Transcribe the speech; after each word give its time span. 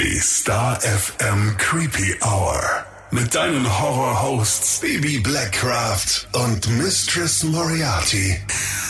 Die 0.00 0.18
Star 0.20 0.80
FM 0.80 1.56
Creepy 1.58 2.14
Hour. 2.22 2.62
Mit 3.10 3.34
deinen 3.34 3.66
Horror-Hosts 3.66 4.80
Baby 4.80 5.18
Blackcraft 5.18 6.28
und 6.34 6.68
Mistress 6.78 7.42
Moriarty. 7.42 8.36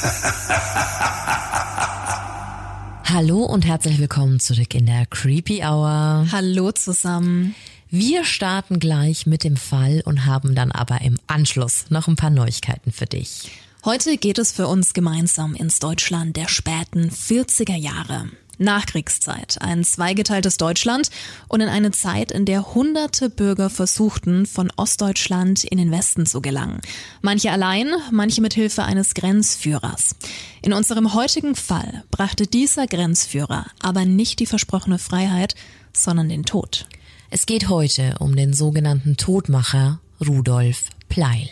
Hallo 3.06 3.42
und 3.44 3.64
herzlich 3.64 3.98
willkommen 3.98 4.38
zurück 4.38 4.74
in 4.74 4.84
der 4.84 5.06
Creepy 5.06 5.62
Hour. 5.62 6.26
Hallo 6.30 6.72
zusammen. 6.72 7.54
Wir 7.88 8.24
starten 8.24 8.78
gleich 8.78 9.24
mit 9.24 9.44
dem 9.44 9.56
Fall 9.56 10.02
und 10.04 10.26
haben 10.26 10.54
dann 10.54 10.72
aber 10.72 11.00
im 11.00 11.18
Anschluss 11.26 11.86
noch 11.88 12.08
ein 12.08 12.16
paar 12.16 12.28
Neuigkeiten 12.28 12.92
für 12.92 13.06
dich. 13.06 13.50
Heute 13.82 14.18
geht 14.18 14.36
es 14.36 14.52
für 14.52 14.66
uns 14.66 14.92
gemeinsam 14.92 15.54
ins 15.54 15.78
Deutschland 15.78 16.36
der 16.36 16.48
späten 16.48 17.08
40er 17.08 17.76
Jahre. 17.76 18.28
Nachkriegszeit, 18.58 19.58
ein 19.60 19.84
zweigeteiltes 19.84 20.56
Deutschland 20.56 21.10
und 21.48 21.60
in 21.60 21.68
eine 21.68 21.90
Zeit, 21.90 22.30
in 22.32 22.44
der 22.44 22.74
hunderte 22.74 23.30
Bürger 23.30 23.70
versuchten, 23.70 24.46
von 24.46 24.70
Ostdeutschland 24.76 25.64
in 25.64 25.78
den 25.78 25.90
Westen 25.90 26.26
zu 26.26 26.40
gelangen. 26.40 26.80
Manche 27.22 27.50
allein, 27.50 27.88
manche 28.10 28.40
mit 28.40 28.54
Hilfe 28.54 28.84
eines 28.84 29.14
Grenzführers. 29.14 30.16
In 30.62 30.72
unserem 30.72 31.14
heutigen 31.14 31.54
Fall 31.54 32.04
brachte 32.10 32.46
dieser 32.46 32.86
Grenzführer 32.86 33.66
aber 33.80 34.04
nicht 34.04 34.40
die 34.40 34.46
versprochene 34.46 34.98
Freiheit, 34.98 35.54
sondern 35.92 36.28
den 36.28 36.44
Tod. 36.44 36.86
Es 37.30 37.46
geht 37.46 37.68
heute 37.68 38.16
um 38.20 38.36
den 38.36 38.52
sogenannten 38.52 39.16
Todmacher 39.16 40.00
Rudolf 40.20 40.84
Pleil. 41.08 41.48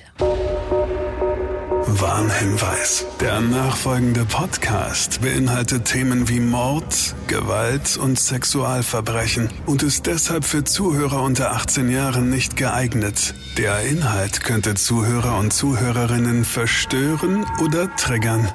Warnhinweis. 1.89 3.07
Der 3.21 3.41
nachfolgende 3.41 4.25
Podcast 4.25 5.21
beinhaltet 5.21 5.85
Themen 5.85 6.29
wie 6.29 6.41
Mord, 6.41 7.15
Gewalt 7.29 7.97
und 7.97 8.19
Sexualverbrechen 8.19 9.49
und 9.67 9.85
ist 9.85 10.07
deshalb 10.07 10.45
für 10.45 10.65
Zuhörer 10.65 11.23
unter 11.23 11.53
18 11.53 11.89
Jahren 11.89 12.29
nicht 12.29 12.57
geeignet. 12.57 13.35
Der 13.57 13.83
Inhalt 13.83 14.43
könnte 14.43 14.75
Zuhörer 14.75 15.39
und 15.39 15.53
Zuhörerinnen 15.53 16.45
verstören 16.45 17.47
oder 17.63 17.95
triggern. 17.95 18.49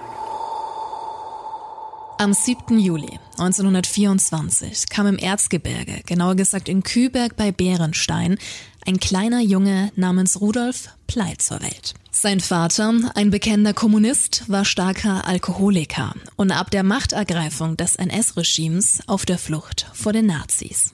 Am 2.18 2.34
7. 2.34 2.78
Juli 2.78 3.18
1924 3.40 4.90
kam 4.90 5.08
im 5.08 5.18
Erzgebirge, 5.18 6.02
genauer 6.06 6.36
gesagt 6.36 6.70
in 6.70 6.84
Küberg 6.84 7.36
bei 7.36 7.52
Bärenstein, 7.52 8.38
ein 8.86 9.00
kleiner 9.00 9.42
Junge 9.42 9.92
namens 9.96 10.42
Rudolf 10.42 10.90
Plei 11.08 11.36
zur 11.38 11.62
Welt. 11.62 11.94
Sein 12.12 12.40
Vater, 12.40 12.94
ein 13.16 13.32
bekennender 13.32 13.74
Kommunist, 13.74 14.44
war 14.48 14.66
starker 14.66 15.28
Alkoholiker 15.28 16.14
und 16.36 16.52
ab 16.52 16.72
der 16.72 16.84
Machtergreifung 16.84 17.78
des 17.78 17.96
NS-Regimes 17.96 19.02
auf 19.08 19.26
der 19.26 19.38
Flucht 19.38 19.88
vor 19.94 20.14
den 20.14 20.26
Nazis. 20.26 20.94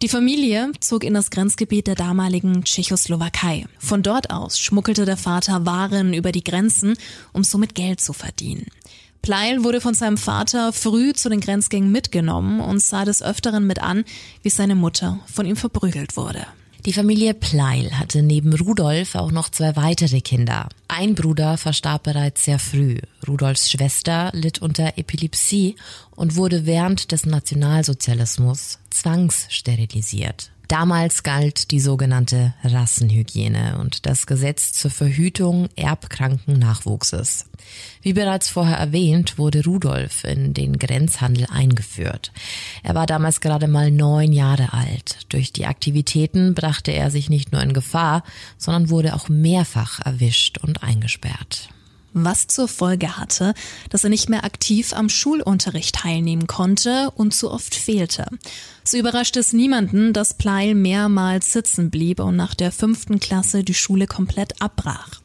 Die 0.00 0.08
Familie 0.08 0.70
zog 0.80 1.02
in 1.02 1.14
das 1.14 1.30
Grenzgebiet 1.30 1.88
der 1.88 1.96
damaligen 1.96 2.64
Tschechoslowakei. 2.64 3.66
Von 3.78 4.02
dort 4.02 4.30
aus 4.30 4.58
schmuggelte 4.58 5.04
der 5.04 5.16
Vater 5.16 5.66
Waren 5.66 6.14
über 6.14 6.30
die 6.30 6.44
Grenzen, 6.44 6.94
um 7.32 7.42
somit 7.42 7.74
Geld 7.74 8.00
zu 8.00 8.12
verdienen. 8.12 8.66
Pleil 9.22 9.64
wurde 9.64 9.80
von 9.80 9.94
seinem 9.94 10.16
Vater 10.16 10.72
früh 10.72 11.12
zu 11.12 11.28
den 11.28 11.40
Grenzgängen 11.40 11.90
mitgenommen 11.90 12.60
und 12.60 12.80
sah 12.80 13.04
des 13.04 13.22
Öfteren 13.22 13.66
mit 13.66 13.80
an, 13.80 14.04
wie 14.42 14.50
seine 14.50 14.76
Mutter 14.76 15.20
von 15.32 15.46
ihm 15.46 15.56
verprügelt 15.56 16.16
wurde. 16.16 16.46
Die 16.86 16.92
Familie 16.92 17.34
Pleil 17.34 17.90
hatte 17.98 18.22
neben 18.22 18.54
Rudolf 18.54 19.14
auch 19.16 19.32
noch 19.32 19.48
zwei 19.48 19.74
weitere 19.76 20.20
Kinder. 20.20 20.68
Ein 20.86 21.14
Bruder 21.14 21.58
verstarb 21.58 22.04
bereits 22.04 22.44
sehr 22.44 22.58
früh. 22.58 22.98
Rudolfs 23.26 23.70
Schwester 23.70 24.30
litt 24.32 24.62
unter 24.62 24.96
Epilepsie 24.96 25.74
und 26.14 26.36
wurde 26.36 26.66
während 26.66 27.10
des 27.10 27.26
Nationalsozialismus 27.26 28.78
zwangssterilisiert. 28.90 30.52
Damals 30.68 31.22
galt 31.22 31.70
die 31.70 31.80
sogenannte 31.80 32.52
Rassenhygiene 32.62 33.78
und 33.80 34.04
das 34.04 34.26
Gesetz 34.26 34.72
zur 34.72 34.90
Verhütung 34.90 35.70
erbkranken 35.76 36.58
Nachwuchses. 36.58 37.46
Wie 38.02 38.12
bereits 38.12 38.50
vorher 38.50 38.76
erwähnt, 38.76 39.38
wurde 39.38 39.64
Rudolf 39.64 40.24
in 40.24 40.52
den 40.52 40.78
Grenzhandel 40.78 41.46
eingeführt. 41.50 42.32
Er 42.82 42.94
war 42.94 43.06
damals 43.06 43.40
gerade 43.40 43.66
mal 43.66 43.90
neun 43.90 44.32
Jahre 44.32 44.74
alt. 44.74 45.20
Durch 45.30 45.54
die 45.54 45.64
Aktivitäten 45.64 46.52
brachte 46.52 46.92
er 46.92 47.10
sich 47.10 47.30
nicht 47.30 47.50
nur 47.50 47.62
in 47.62 47.72
Gefahr, 47.72 48.22
sondern 48.58 48.90
wurde 48.90 49.14
auch 49.14 49.30
mehrfach 49.30 50.04
erwischt 50.04 50.58
und 50.58 50.82
eingesperrt 50.82 51.70
was 52.12 52.46
zur 52.46 52.68
Folge 52.68 53.16
hatte, 53.16 53.54
dass 53.90 54.04
er 54.04 54.10
nicht 54.10 54.28
mehr 54.28 54.44
aktiv 54.44 54.92
am 54.92 55.08
Schulunterricht 55.08 55.96
teilnehmen 55.96 56.46
konnte 56.46 57.10
und 57.14 57.34
zu 57.34 57.50
oft 57.50 57.74
fehlte. 57.74 58.26
So 58.84 58.96
überraschte 58.96 59.40
es 59.40 59.52
niemanden, 59.52 60.12
dass 60.12 60.34
Pleil 60.34 60.74
mehrmals 60.74 61.52
sitzen 61.52 61.90
blieb 61.90 62.20
und 62.20 62.36
nach 62.36 62.54
der 62.54 62.72
fünften 62.72 63.20
Klasse 63.20 63.64
die 63.64 63.74
Schule 63.74 64.06
komplett 64.06 64.60
abbrach. 64.60 65.20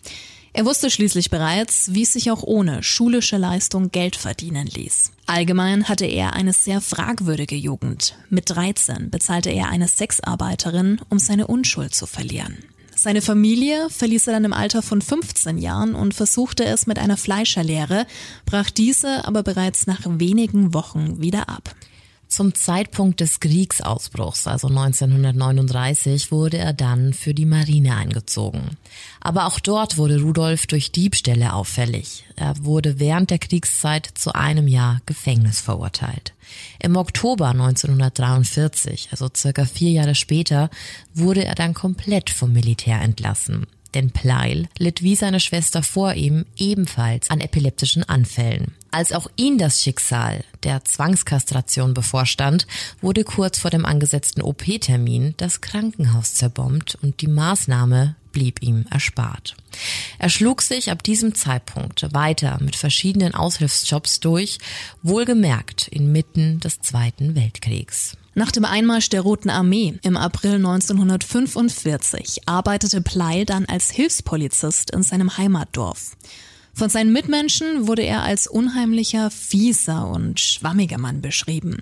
Er 0.56 0.66
wusste 0.66 0.92
schließlich 0.92 1.32
bereits, 1.32 1.94
wie 1.94 2.04
es 2.04 2.14
sich 2.14 2.30
auch 2.30 2.44
ohne 2.44 2.84
schulische 2.84 3.38
Leistung 3.38 3.90
Geld 3.90 4.16
verdienen 4.16 4.68
ließ. 4.68 5.12
Allgemein 5.26 5.90
hatte 5.90 6.06
er 6.06 6.34
eine 6.34 6.54
sehr 6.54 6.80
fragwürdige 6.80 7.56
Jugend. 7.56 8.16
Mit 8.30 8.52
13 8.52 9.10
bezahlte 9.10 9.50
er 9.50 9.70
eine 9.70 9.88
Sexarbeiterin, 9.88 11.02
um 11.10 11.18
seine 11.18 11.48
Unschuld 11.48 11.96
zu 11.96 12.06
verlieren. 12.06 12.60
Seine 12.96 13.22
Familie 13.22 13.90
verließ 13.90 14.28
er 14.28 14.34
dann 14.34 14.46
im 14.46 14.54
Alter 14.54 14.82
von 14.82 15.02
15 15.02 15.58
Jahren 15.58 15.96
und 15.96 16.14
versuchte 16.14 16.64
es 16.66 16.88
mit 16.88 17.00
einer 17.00 17.18
Fleischerlehre, 17.18 18.06
brach 18.46 18.70
diese 18.70 19.26
aber 19.26 19.44
bereits 19.44 19.88
nach 19.88 20.02
wenigen 20.06 20.74
Wochen 20.74 21.22
wieder 21.22 21.50
ab. 21.50 21.76
Zum 22.34 22.56
Zeitpunkt 22.56 23.20
des 23.20 23.40
Kriegsausbruchs, 23.42 24.48
also 24.48 24.68
1939, 24.68 26.32
wurde 26.32 26.58
er 26.58 26.74
dann 26.74 27.14
für 27.14 27.36
die 27.36 27.46
Marine 27.46 27.96
eingezogen. 27.96 28.76
Aber 29.22 29.46
auch 29.46 29.60
dort 29.60 29.98
wurde 30.00 30.20
Rudolf 30.20 30.66
durch 30.66 30.92
Diebstähle 30.92 31.54
auffällig. 31.54 32.26
Er 32.36 32.56
wurde 32.66 33.00
während 33.00 33.30
der 33.30 33.38
Kriegszeit 33.38 34.10
zu 34.16 34.34
einem 34.34 34.68
Jahr 34.68 35.00
Gefängnis 35.06 35.62
verurteilt. 35.62 36.34
Im 36.80 36.96
Oktober 36.96 37.50
1943, 37.50 39.10
also 39.12 39.30
circa 39.36 39.66
vier 39.66 39.92
Jahre 39.92 40.16
später, 40.16 40.72
wurde 41.14 41.46
er 41.46 41.54
dann 41.54 41.76
komplett 41.76 42.32
vom 42.32 42.52
Militär 42.52 43.00
entlassen 43.00 43.68
denn 43.94 44.10
Pleil 44.10 44.68
litt 44.80 45.04
wie 45.04 45.16
seine 45.16 45.40
Schwester 45.40 45.84
vor 45.84 46.16
ihm 46.16 46.48
ebenfalls 46.58 47.30
an 47.30 47.42
epileptischen 47.42 48.04
Anfällen. 48.04 48.74
Als 48.94 49.12
auch 49.12 49.28
ihn 49.38 49.58
das 49.58 49.82
Schicksal 49.82 50.44
der 50.62 50.86
Zwangskastration 50.86 51.96
bevorstand, 51.96 52.68
wurde 53.02 53.24
kurz 53.24 53.58
vor 53.58 53.72
dem 53.72 53.88
angesetzten 53.88 54.44
OP-Termin 54.44 55.34
das 55.38 55.62
Krankenhaus 55.62 56.36
zerbombt 56.36 57.00
und 57.02 57.20
die 57.22 57.28
Maßnahme 57.28 58.16
blieb 58.34 58.62
ihm 58.62 58.86
erspart. 58.92 59.56
Er 60.20 60.30
schlug 60.30 60.62
sich 60.62 60.92
ab 60.92 61.02
diesem 61.02 61.34
Zeitpunkt 61.34 62.14
weiter 62.14 62.60
mit 62.62 62.76
verschiedenen 62.76 63.34
Aushilfsjobs 63.34 64.20
durch, 64.20 64.60
wohlgemerkt 65.02 65.88
inmitten 65.88 66.60
des 66.60 66.80
Zweiten 66.82 67.34
Weltkriegs. 67.34 68.16
Nach 68.36 68.52
dem 68.52 68.64
Einmarsch 68.64 69.10
der 69.10 69.22
Roten 69.22 69.50
Armee 69.50 69.96
im 70.04 70.18
April 70.18 70.58
1945 70.58 72.48
arbeitete 72.48 73.02
Pleil 73.02 73.46
dann 73.46 73.66
als 73.66 73.90
Hilfspolizist 73.90 74.92
in 74.92 75.02
seinem 75.02 75.36
Heimatdorf. 75.36 76.16
Von 76.74 76.90
seinen 76.90 77.14
Mitmenschen 77.14 77.88
wurde 77.88 78.02
er 78.02 78.24
als 78.24 78.48
unheimlicher, 78.48 79.30
fieser 79.30 80.08
und 80.08 80.40
schwammiger 80.40 80.98
Mann 80.98 81.22
beschrieben. 81.22 81.78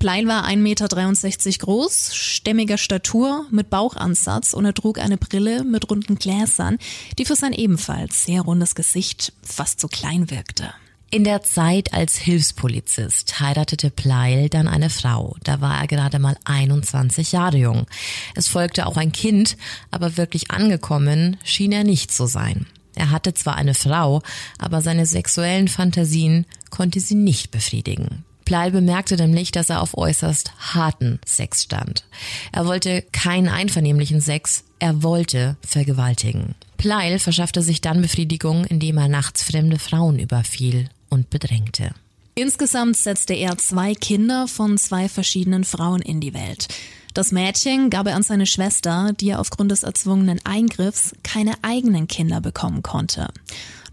Pleil 0.00 0.26
war 0.26 0.48
1,63 0.48 0.56
Meter 0.56 1.58
groß, 1.64 2.16
stämmiger 2.16 2.76
Statur, 2.76 3.46
mit 3.52 3.70
Bauchansatz 3.70 4.52
und 4.52 4.64
er 4.64 4.74
trug 4.74 4.98
eine 4.98 5.16
Brille 5.16 5.62
mit 5.62 5.88
runden 5.88 6.16
Gläsern, 6.16 6.78
die 7.18 7.24
für 7.24 7.36
sein 7.36 7.52
ebenfalls 7.52 8.24
sehr 8.24 8.42
rundes 8.42 8.74
Gesicht 8.74 9.32
fast 9.44 9.78
zu 9.78 9.86
klein 9.86 10.28
wirkte. 10.28 10.74
In 11.12 11.22
der 11.22 11.42
Zeit 11.42 11.92
als 11.92 12.16
Hilfspolizist 12.16 13.38
heiratete 13.38 13.90
Pleil 13.90 14.48
dann 14.48 14.66
eine 14.66 14.90
Frau. 14.90 15.36
Da 15.44 15.60
war 15.60 15.80
er 15.80 15.86
gerade 15.86 16.18
mal 16.18 16.36
21 16.46 17.30
Jahre 17.30 17.58
jung. 17.58 17.86
Es 18.34 18.48
folgte 18.48 18.86
auch 18.86 18.96
ein 18.96 19.12
Kind, 19.12 19.56
aber 19.92 20.16
wirklich 20.16 20.50
angekommen 20.50 21.36
schien 21.44 21.70
er 21.70 21.84
nicht 21.84 22.10
zu 22.10 22.26
sein. 22.26 22.66
Er 22.94 23.10
hatte 23.10 23.34
zwar 23.34 23.56
eine 23.56 23.74
Frau, 23.74 24.22
aber 24.58 24.80
seine 24.80 25.06
sexuellen 25.06 25.68
Fantasien 25.68 26.46
konnte 26.70 27.00
sie 27.00 27.14
nicht 27.14 27.50
befriedigen. 27.50 28.24
Pleil 28.44 28.70
bemerkte 28.70 29.16
nämlich, 29.16 29.52
dass 29.52 29.70
er 29.70 29.80
auf 29.80 29.96
äußerst 29.96 30.52
harten 30.74 31.20
Sex 31.24 31.62
stand. 31.62 32.04
Er 32.52 32.66
wollte 32.66 33.02
keinen 33.12 33.48
einvernehmlichen 33.48 34.20
Sex, 34.20 34.64
er 34.78 35.02
wollte 35.02 35.56
vergewaltigen. 35.66 36.54
Pleil 36.76 37.18
verschaffte 37.18 37.62
sich 37.62 37.80
dann 37.80 38.02
Befriedigung, 38.02 38.64
indem 38.64 38.98
er 38.98 39.08
nachts 39.08 39.44
fremde 39.44 39.78
Frauen 39.78 40.18
überfiel 40.18 40.88
und 41.08 41.30
bedrängte. 41.30 41.94
Insgesamt 42.34 42.96
setzte 42.96 43.34
er 43.34 43.58
zwei 43.58 43.94
Kinder 43.94 44.48
von 44.48 44.78
zwei 44.78 45.08
verschiedenen 45.08 45.64
Frauen 45.64 46.00
in 46.02 46.20
die 46.20 46.34
Welt. 46.34 46.68
Das 47.14 47.30
Mädchen 47.30 47.90
gab 47.90 48.06
er 48.06 48.16
an 48.16 48.22
seine 48.22 48.46
Schwester, 48.46 49.12
die 49.12 49.30
er 49.30 49.40
aufgrund 49.40 49.70
des 49.70 49.82
erzwungenen 49.82 50.40
Eingriffs 50.44 51.14
keine 51.22 51.52
eigenen 51.60 52.08
Kinder 52.08 52.40
bekommen 52.40 52.82
konnte. 52.82 53.28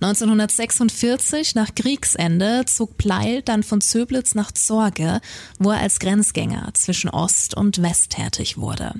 1946, 0.01 1.55
nach 1.55 1.75
Kriegsende, 1.75 2.63
zog 2.65 2.97
Pleil 2.97 3.41
dann 3.41 3.63
von 3.63 3.81
Zöblitz 3.81 4.33
nach 4.33 4.53
Zorge, 4.53 5.19
wo 5.57 5.71
er 5.71 5.81
als 5.81 5.99
Grenzgänger 5.99 6.69
zwischen 6.73 7.09
Ost 7.09 7.53
und 7.53 7.81
West 7.81 8.11
tätig 8.11 8.57
wurde. 8.57 8.93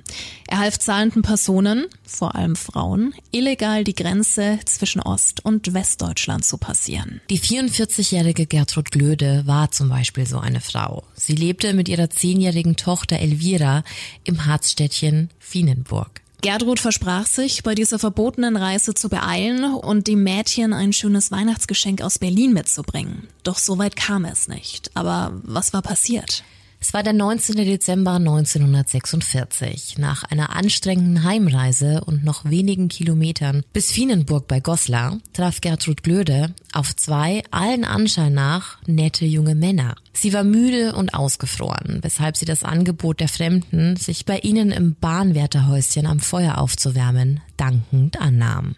Er 0.50 0.60
half 0.60 0.78
zahlenden 0.78 1.22
Personen, 1.22 1.86
vor 2.06 2.36
allem 2.36 2.58
Frauen, 2.58 3.14
illegal 3.32 3.86
die 3.86 3.96
Grenze 3.96 4.60
zwischen 4.66 5.00
Ost- 5.00 5.46
und 5.46 5.74
Westdeutschland 5.74 6.44
zu 6.44 6.58
passieren. 6.58 7.22
Die 7.30 7.40
44-jährige 7.40 8.46
Gertrud 8.46 8.92
Glöde 8.92 9.44
war 9.46 9.72
zum 9.72 9.88
Beispiel 9.88 10.28
so 10.28 10.40
eine 10.40 10.60
Frau. 10.60 11.04
Sie 11.16 11.36
lebte 11.36 11.74
mit 11.74 11.88
ihrer 11.88 12.10
zehnjährigen 12.10 12.76
Tochter 12.76 13.20
Elvira 13.20 13.84
im 14.26 14.46
Harzstädtchen 14.46 15.30
Fienenburg. 15.40 16.22
Gertrud 16.42 16.80
versprach 16.80 17.28
sich, 17.28 17.64
bei 17.64 17.76
dieser 17.76 18.00
verbotenen 18.00 18.56
Reise 18.56 18.94
zu 18.94 19.10
beeilen 19.10 19.74
und 19.74 20.08
dem 20.08 20.24
Mädchen 20.24 20.72
ein 20.72 20.94
schönes 20.94 21.32
Weihnachtsgeschenk 21.32 22.02
aus 22.02 22.18
Berlin 22.18 22.54
mitzubringen. 22.54 23.28
Doch 23.44 23.58
so 23.58 23.78
weit 23.78 23.98
kam 23.98 24.24
es 24.24 24.48
nicht. 24.48 24.90
Aber 24.94 25.34
was 25.44 25.74
war 25.74 25.82
passiert? 25.82 26.44
Es 26.82 26.94
war 26.94 27.04
der 27.04 27.12
19. 27.12 27.58
Dezember 27.58 28.14
1946. 28.14 29.98
Nach 29.98 30.24
einer 30.24 30.56
anstrengenden 30.56 31.26
Heimreise 31.26 32.02
und 32.06 32.24
noch 32.24 32.46
wenigen 32.46 32.88
Kilometern 32.88 33.64
bis 33.74 33.92
Fienenburg 33.92 34.48
bei 34.48 34.62
Goslar 34.62 35.18
traf 35.34 35.60
Gertrud 35.60 36.04
Glöde 36.04 36.56
auf 36.72 36.96
zwei, 36.96 37.44
allen 37.52 37.84
Anschein 37.84 38.34
nach, 38.34 38.78
nette 38.88 39.26
junge 39.26 39.56
Männer. 39.56 39.96
Sie 40.14 40.32
war 40.32 40.46
müde 40.46 40.96
und 40.96 41.14
ausgefroren, 41.14 42.00
weshalb 42.02 42.38
sie 42.38 42.46
das 42.46 42.64
Angebot 42.64 43.20
der 43.20 43.28
Fremden, 43.28 43.98
sich 43.98 44.26
bei 44.26 44.40
ihnen 44.40 44.72
im 44.72 44.96
Bahnwärterhäuschen 44.96 46.06
am 46.06 46.22
Feuer 46.22 46.60
aufzuwärmen, 46.60 47.42
dankend 47.58 48.22
annahm. 48.22 48.78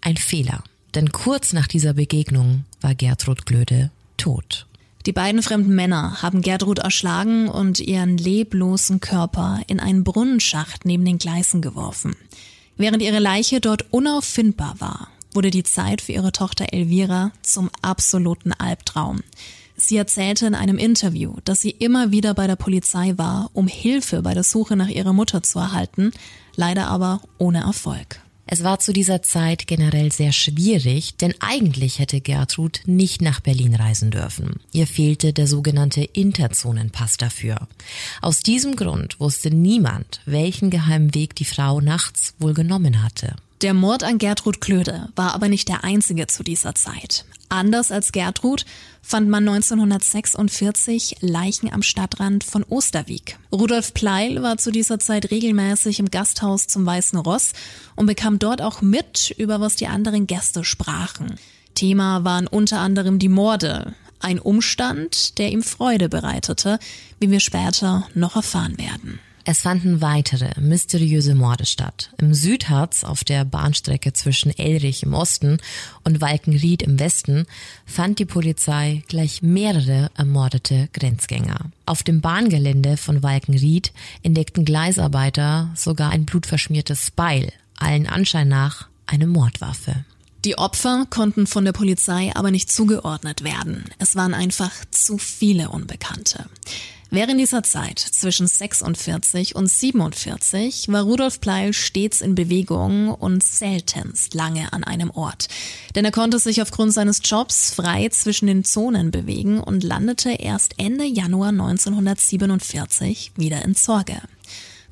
Ein 0.00 0.16
Fehler, 0.16 0.64
denn 0.94 1.12
kurz 1.12 1.52
nach 1.52 1.66
dieser 1.66 1.92
Begegnung 1.92 2.64
war 2.80 2.94
Gertrud 2.94 3.44
Glöde 3.44 3.90
tot. 4.16 4.66
Die 5.04 5.12
beiden 5.12 5.42
fremden 5.42 5.74
Männer 5.74 6.22
haben 6.22 6.42
Gertrud 6.42 6.78
erschlagen 6.78 7.48
und 7.48 7.80
ihren 7.80 8.18
leblosen 8.18 9.00
Körper 9.00 9.60
in 9.66 9.80
einen 9.80 10.04
Brunnenschacht 10.04 10.84
neben 10.84 11.04
den 11.04 11.18
Gleisen 11.18 11.60
geworfen. 11.60 12.14
Während 12.76 13.02
ihre 13.02 13.18
Leiche 13.18 13.60
dort 13.60 13.92
unauffindbar 13.92 14.76
war, 14.78 15.08
wurde 15.32 15.50
die 15.50 15.64
Zeit 15.64 16.00
für 16.02 16.12
ihre 16.12 16.30
Tochter 16.30 16.72
Elvira 16.72 17.32
zum 17.42 17.68
absoluten 17.82 18.52
Albtraum. 18.52 19.22
Sie 19.76 19.96
erzählte 19.96 20.46
in 20.46 20.54
einem 20.54 20.78
Interview, 20.78 21.34
dass 21.44 21.60
sie 21.60 21.70
immer 21.70 22.12
wieder 22.12 22.34
bei 22.34 22.46
der 22.46 22.56
Polizei 22.56 23.14
war, 23.16 23.50
um 23.54 23.66
Hilfe 23.66 24.22
bei 24.22 24.34
der 24.34 24.44
Suche 24.44 24.76
nach 24.76 24.88
ihrer 24.88 25.12
Mutter 25.12 25.42
zu 25.42 25.58
erhalten, 25.58 26.12
leider 26.54 26.86
aber 26.86 27.22
ohne 27.38 27.62
Erfolg. 27.62 28.21
Es 28.46 28.64
war 28.64 28.80
zu 28.80 28.92
dieser 28.92 29.22
Zeit 29.22 29.66
generell 29.66 30.10
sehr 30.12 30.32
schwierig, 30.32 31.16
denn 31.16 31.34
eigentlich 31.40 31.98
hätte 31.98 32.20
Gertrud 32.20 32.80
nicht 32.86 33.22
nach 33.22 33.40
Berlin 33.40 33.74
reisen 33.74 34.10
dürfen. 34.10 34.56
Ihr 34.72 34.86
fehlte 34.86 35.32
der 35.32 35.46
sogenannte 35.46 36.02
Interzonenpass 36.02 37.16
dafür. 37.16 37.68
Aus 38.20 38.40
diesem 38.40 38.76
Grund 38.76 39.20
wusste 39.20 39.50
niemand, 39.50 40.20
welchen 40.26 40.70
geheimen 40.70 41.14
Weg 41.14 41.36
die 41.36 41.44
Frau 41.44 41.80
nachts 41.80 42.34
wohl 42.38 42.52
genommen 42.52 43.02
hatte. 43.02 43.36
Der 43.62 43.74
Mord 43.74 44.02
an 44.02 44.18
Gertrud 44.18 44.60
Klöde 44.60 45.08
war 45.14 45.34
aber 45.34 45.48
nicht 45.48 45.68
der 45.68 45.84
einzige 45.84 46.26
zu 46.26 46.42
dieser 46.42 46.74
Zeit. 46.74 47.24
Anders 47.48 47.92
als 47.92 48.10
Gertrud 48.10 48.64
fand 49.02 49.28
man 49.28 49.46
1946 49.46 51.16
Leichen 51.20 51.72
am 51.72 51.82
Stadtrand 51.82 52.44
von 52.44 52.64
Osterwieck. 52.64 53.38
Rudolf 53.52 53.92
Pleil 53.92 54.42
war 54.42 54.56
zu 54.56 54.70
dieser 54.70 54.98
Zeit 54.98 55.30
regelmäßig 55.30 55.98
im 55.98 56.10
Gasthaus 56.10 56.68
zum 56.68 56.86
Weißen 56.86 57.18
Ross 57.18 57.52
und 57.96 58.06
bekam 58.06 58.38
dort 58.38 58.62
auch 58.62 58.80
mit, 58.80 59.34
über 59.36 59.60
was 59.60 59.76
die 59.76 59.88
anderen 59.88 60.26
Gäste 60.26 60.64
sprachen. 60.64 61.34
Thema 61.74 62.24
waren 62.24 62.46
unter 62.46 62.78
anderem 62.78 63.18
die 63.18 63.28
Morde, 63.28 63.94
ein 64.20 64.38
Umstand, 64.38 65.38
der 65.38 65.50
ihm 65.50 65.62
Freude 65.62 66.08
bereitete, 66.08 66.78
wie 67.18 67.30
wir 67.30 67.40
später 67.40 68.06
noch 68.14 68.36
erfahren 68.36 68.78
werden. 68.78 69.18
Es 69.44 69.60
fanden 69.60 70.00
weitere 70.00 70.50
mysteriöse 70.60 71.34
Morde 71.34 71.66
statt. 71.66 72.10
Im 72.18 72.32
Südharz 72.32 73.02
auf 73.02 73.24
der 73.24 73.44
Bahnstrecke 73.44 74.12
zwischen 74.12 74.56
Elrich 74.56 75.02
im 75.02 75.14
Osten 75.14 75.58
und 76.04 76.20
Walkenried 76.20 76.82
im 76.82 77.00
Westen 77.00 77.46
fand 77.84 78.20
die 78.20 78.24
Polizei 78.24 79.02
gleich 79.08 79.42
mehrere 79.42 80.10
ermordete 80.16 80.88
Grenzgänger. 80.92 81.70
Auf 81.86 82.04
dem 82.04 82.20
Bahngelände 82.20 82.96
von 82.96 83.22
Walkenried 83.22 83.92
entdeckten 84.22 84.64
Gleisarbeiter 84.64 85.70
sogar 85.74 86.10
ein 86.10 86.24
blutverschmiertes 86.24 87.10
Beil, 87.10 87.52
allen 87.76 88.06
Anschein 88.06 88.48
nach 88.48 88.86
eine 89.06 89.26
Mordwaffe. 89.26 90.04
Die 90.44 90.58
Opfer 90.58 91.06
konnten 91.10 91.46
von 91.46 91.64
der 91.64 91.72
Polizei 91.72 92.32
aber 92.34 92.50
nicht 92.50 92.70
zugeordnet 92.70 93.44
werden. 93.44 93.84
Es 93.98 94.16
waren 94.16 94.34
einfach 94.34 94.72
zu 94.90 95.18
viele 95.18 95.68
Unbekannte. 95.68 96.46
Während 97.14 97.38
dieser 97.38 97.62
Zeit 97.62 97.98
zwischen 97.98 98.46
46 98.46 99.54
und 99.54 99.66
47 99.66 100.88
war 100.88 101.02
Rudolf 101.02 101.42
Pleil 101.42 101.74
stets 101.74 102.22
in 102.22 102.34
Bewegung 102.34 103.10
und 103.10 103.42
seltenst 103.42 104.32
lange 104.32 104.72
an 104.72 104.82
einem 104.82 105.10
Ort. 105.10 105.48
Denn 105.94 106.06
er 106.06 106.10
konnte 106.10 106.38
sich 106.38 106.62
aufgrund 106.62 106.94
seines 106.94 107.20
Jobs 107.22 107.74
frei 107.74 108.08
zwischen 108.08 108.46
den 108.46 108.64
Zonen 108.64 109.10
bewegen 109.10 109.60
und 109.60 109.84
landete 109.84 110.30
erst 110.30 110.72
Ende 110.78 111.04
Januar 111.04 111.50
1947 111.50 113.32
wieder 113.36 113.62
in 113.62 113.74
Zorge. 113.74 114.22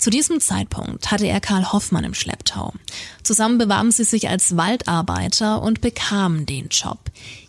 Zu 0.01 0.09
diesem 0.09 0.41
Zeitpunkt 0.41 1.11
hatte 1.11 1.27
er 1.27 1.43
Karl 1.43 1.73
Hoffmann 1.73 2.05
im 2.05 2.15
Schlepptau. 2.15 2.73
Zusammen 3.23 3.59
bewarben 3.59 3.91
sie 3.91 4.05
sich 4.05 4.31
als 4.31 4.57
Waldarbeiter 4.57 5.61
und 5.61 5.83
bekamen 5.83 6.47
den 6.47 6.69
Job. 6.69 6.99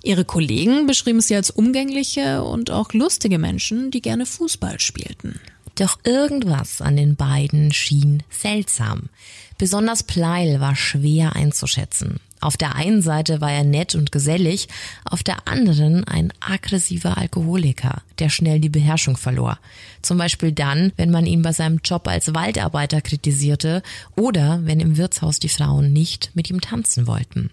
Ihre 0.03 0.25
Kollegen 0.25 0.85
beschrieben 0.85 1.21
sie 1.21 1.33
als 1.33 1.49
umgängliche 1.49 2.43
und 2.43 2.69
auch 2.69 2.91
lustige 2.91 3.39
Menschen, 3.39 3.89
die 3.89 4.01
gerne 4.01 4.25
Fußball 4.25 4.81
spielten. 4.81 5.39
Doch 5.81 5.97
irgendwas 6.03 6.79
an 6.79 6.95
den 6.95 7.15
beiden 7.15 7.73
schien 7.73 8.21
seltsam. 8.29 9.09
Besonders 9.57 10.03
Pleil 10.03 10.59
war 10.59 10.75
schwer 10.75 11.35
einzuschätzen. 11.35 12.19
Auf 12.39 12.55
der 12.55 12.75
einen 12.75 13.01
Seite 13.01 13.41
war 13.41 13.51
er 13.51 13.63
nett 13.63 13.95
und 13.95 14.11
gesellig, 14.11 14.67
auf 15.05 15.23
der 15.23 15.47
anderen 15.47 16.03
ein 16.03 16.31
aggressiver 16.39 17.17
Alkoholiker, 17.17 18.03
der 18.19 18.29
schnell 18.29 18.59
die 18.59 18.69
Beherrschung 18.69 19.17
verlor. 19.17 19.57
Zum 20.03 20.19
Beispiel 20.19 20.51
dann, 20.51 20.91
wenn 20.97 21.09
man 21.09 21.25
ihn 21.25 21.41
bei 21.41 21.51
seinem 21.51 21.79
Job 21.83 22.07
als 22.07 22.35
Waldarbeiter 22.35 23.01
kritisierte 23.01 23.81
oder 24.15 24.59
wenn 24.63 24.81
im 24.81 24.97
Wirtshaus 24.97 25.39
die 25.39 25.49
Frauen 25.49 25.93
nicht 25.93 26.29
mit 26.35 26.51
ihm 26.51 26.61
tanzen 26.61 27.07
wollten. 27.07 27.49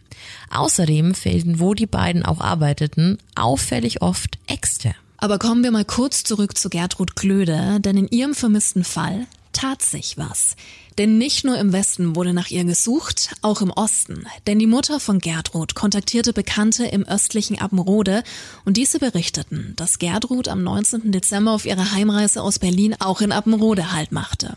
Außerdem 0.51 1.15
fehlten, 1.15 1.61
wo 1.61 1.73
die 1.73 1.87
beiden 1.87 2.27
auch 2.27 2.43
arbeiteten, 2.43 3.17
auffällig 3.35 4.03
oft 4.03 4.37
Äxte. 4.47 4.95
Aber 5.21 5.41
kommen 5.41 5.65
wir 5.65 5.73
mal 5.73 5.85
kurz 5.85 6.23
zurück 6.23 6.57
zu 6.57 6.71
Gertrud 6.71 7.17
Klöde, 7.17 7.81
denn 7.81 7.97
in 7.97 8.09
ihrem 8.09 8.35
vermissten 8.35 8.85
Fall 8.85 9.27
tat 9.53 9.83
sich 9.83 10.17
was. 10.17 10.55
Denn 10.97 11.19
nicht 11.19 11.45
nur 11.45 11.59
im 11.59 11.73
Westen 11.73 12.15
wurde 12.15 12.33
nach 12.33 12.51
ihr 12.51 12.63
gesucht, 12.63 13.35
auch 13.43 13.61
im 13.61 13.71
Osten. 13.71 14.27
Denn 14.47 14.61
die 14.61 14.69
Mutter 14.69 15.01
von 15.01 15.19
Gertrud 15.19 15.75
kontaktierte 15.75 16.33
Bekannte 16.33 16.87
im 16.87 17.05
östlichen 17.05 17.59
Appenrode 17.59 18.23
und 18.65 18.77
diese 18.77 19.01
berichteten, 19.01 19.73
dass 19.75 19.99
Gertrud 19.99 20.47
am 20.47 20.63
19. 20.63 21.11
Dezember 21.11 21.51
auf 21.51 21.67
ihrer 21.67 21.93
Heimreise 21.93 22.41
aus 22.41 22.61
Berlin 22.61 22.95
auch 23.01 23.21
in 23.21 23.33
Appenrode 23.33 23.93
Halt 23.93 24.13
machte. 24.13 24.57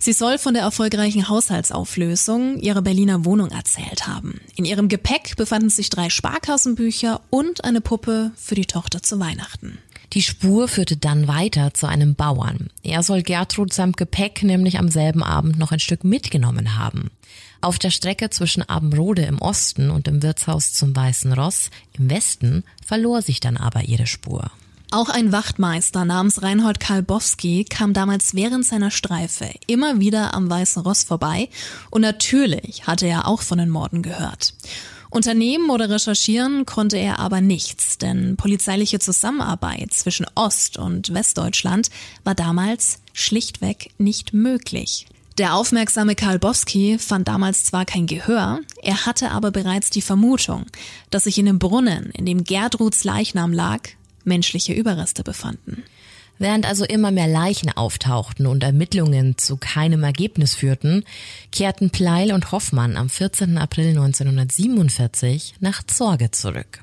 Sie 0.00 0.12
soll 0.12 0.38
von 0.38 0.54
der 0.54 0.64
erfolgreichen 0.64 1.28
Haushaltsauflösung 1.28 2.58
ihrer 2.58 2.82
Berliner 2.82 3.24
Wohnung 3.24 3.50
erzählt 3.50 4.08
haben. 4.08 4.40
In 4.56 4.64
ihrem 4.64 4.88
Gepäck 4.88 5.36
befanden 5.36 5.70
sich 5.70 5.90
drei 5.90 6.10
Sparkassenbücher 6.10 7.20
und 7.30 7.64
eine 7.64 7.80
Puppe 7.80 8.32
für 8.34 8.56
die 8.56 8.66
Tochter 8.66 9.02
zu 9.02 9.20
Weihnachten. 9.20 9.78
Die 10.12 10.22
Spur 10.22 10.66
führte 10.66 10.96
dann 10.96 11.28
weiter 11.28 11.72
zu 11.72 11.86
einem 11.86 12.16
Bauern. 12.16 12.70
Er 12.82 13.02
soll 13.02 13.22
Gertrud 13.22 13.72
samt 13.72 13.96
Gepäck 13.96 14.42
nämlich 14.42 14.78
am 14.78 14.88
selben 14.88 15.22
Abend 15.22 15.58
noch 15.58 15.70
ein 15.70 15.78
Stück 15.78 16.02
mitgenommen 16.02 16.76
haben. 16.76 17.10
Auf 17.60 17.78
der 17.78 17.90
Strecke 17.90 18.30
zwischen 18.30 18.68
Abenrode 18.68 19.22
im 19.22 19.40
Osten 19.40 19.90
und 19.90 20.06
dem 20.06 20.22
Wirtshaus 20.22 20.72
zum 20.72 20.96
Weißen 20.96 21.32
Ross 21.32 21.70
im 21.96 22.10
Westen 22.10 22.64
verlor 22.84 23.22
sich 23.22 23.38
dann 23.38 23.56
aber 23.56 23.82
ihre 23.84 24.06
Spur. 24.06 24.50
Auch 24.92 25.08
ein 25.08 25.30
Wachtmeister 25.30 26.04
namens 26.04 26.42
Reinhold 26.42 26.80
Kalbowski 26.80 27.64
kam 27.64 27.92
damals 27.92 28.34
während 28.34 28.66
seiner 28.66 28.90
Streife 28.90 29.48
immer 29.68 30.00
wieder 30.00 30.34
am 30.34 30.50
Weißen 30.50 30.82
Ross 30.82 31.04
vorbei 31.04 31.48
und 31.90 32.00
natürlich 32.00 32.88
hatte 32.88 33.06
er 33.06 33.28
auch 33.28 33.42
von 33.42 33.58
den 33.58 33.70
Morden 33.70 34.02
gehört. 34.02 34.54
Unternehmen 35.10 35.70
oder 35.70 35.90
recherchieren 35.90 36.66
konnte 36.66 36.96
er 36.96 37.18
aber 37.18 37.40
nichts, 37.40 37.98
denn 37.98 38.36
polizeiliche 38.36 39.00
Zusammenarbeit 39.00 39.92
zwischen 39.92 40.26
Ost- 40.36 40.78
und 40.78 41.12
Westdeutschland 41.12 41.90
war 42.22 42.36
damals 42.36 43.00
schlichtweg 43.12 43.90
nicht 43.98 44.32
möglich. 44.32 45.06
Der 45.36 45.54
aufmerksame 45.54 46.14
Karl 46.14 46.38
Bowski 46.38 46.98
fand 46.98 47.26
damals 47.26 47.64
zwar 47.64 47.84
kein 47.86 48.06
Gehör, 48.06 48.60
er 48.82 49.06
hatte 49.06 49.30
aber 49.30 49.50
bereits 49.50 49.90
die 49.90 50.02
Vermutung, 50.02 50.66
dass 51.10 51.24
sich 51.24 51.38
in 51.38 51.46
dem 51.46 51.58
Brunnen, 51.58 52.10
in 52.10 52.26
dem 52.26 52.44
Gertruds 52.44 53.02
Leichnam 53.04 53.52
lag, 53.52 53.80
menschliche 54.24 54.74
Überreste 54.74 55.24
befanden. 55.24 55.82
Während 56.40 56.64
also 56.66 56.86
immer 56.86 57.10
mehr 57.10 57.28
Leichen 57.28 57.70
auftauchten 57.70 58.46
und 58.46 58.64
Ermittlungen 58.64 59.36
zu 59.36 59.58
keinem 59.58 60.02
Ergebnis 60.02 60.54
führten, 60.54 61.04
kehrten 61.52 61.90
Pleil 61.90 62.32
und 62.32 62.50
Hoffmann 62.50 62.96
am 62.96 63.10
14. 63.10 63.58
April 63.58 63.90
1947 63.90 65.56
nach 65.60 65.82
Zorge 65.82 66.30
zurück. 66.30 66.82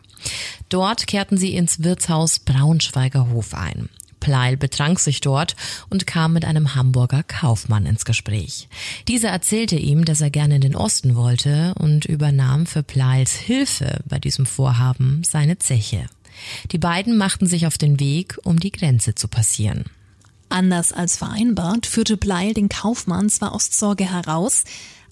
Dort 0.70 1.08
kehrten 1.08 1.38
sie 1.38 1.56
ins 1.56 1.84
Wirtshaus 1.84 2.38
Braunschweiger 2.38 3.32
Hof 3.32 3.56
ein. 3.56 3.90
Pleil 4.20 4.58
betrank 4.58 5.00
sich 5.00 5.22
dort 5.22 5.56
und 5.90 6.06
kam 6.06 6.34
mit 6.34 6.46
einem 6.46 6.76
Hamburger 6.76 7.24
Kaufmann 7.24 7.88
ins 7.88 8.06
Gespräch. 8.06 8.68
Dieser 9.08 9.30
erzählte 9.30 9.76
ihm, 9.76 10.06
dass 10.06 10.22
er 10.22 10.30
gerne 10.30 10.56
in 10.56 10.62
den 10.62 10.76
Osten 10.76 11.16
wollte 11.16 11.74
und 11.80 12.06
übernahm 12.06 12.68
für 12.68 12.84
Pleils 12.84 13.34
Hilfe 13.34 14.02
bei 14.06 14.20
diesem 14.20 14.46
Vorhaben 14.46 15.24
seine 15.24 15.58
Zeche. 15.58 16.06
Die 16.72 16.78
beiden 16.78 17.18
machten 17.18 17.48
sich 17.48 17.68
auf 17.68 17.78
den 17.78 18.00
Weg, 18.00 18.38
um 18.44 18.60
die 18.60 18.72
Grenze 18.72 19.16
zu 19.16 19.28
passieren. 19.28 19.86
Anders 20.50 20.94
als 20.94 21.18
vereinbart 21.18 21.86
führte 21.86 22.18
Pleil 22.18 22.54
den 22.54 22.70
Kaufmann 22.70 23.30
zwar 23.30 23.54
aus 23.54 23.70
Sorge 23.72 24.10
heraus, 24.10 24.64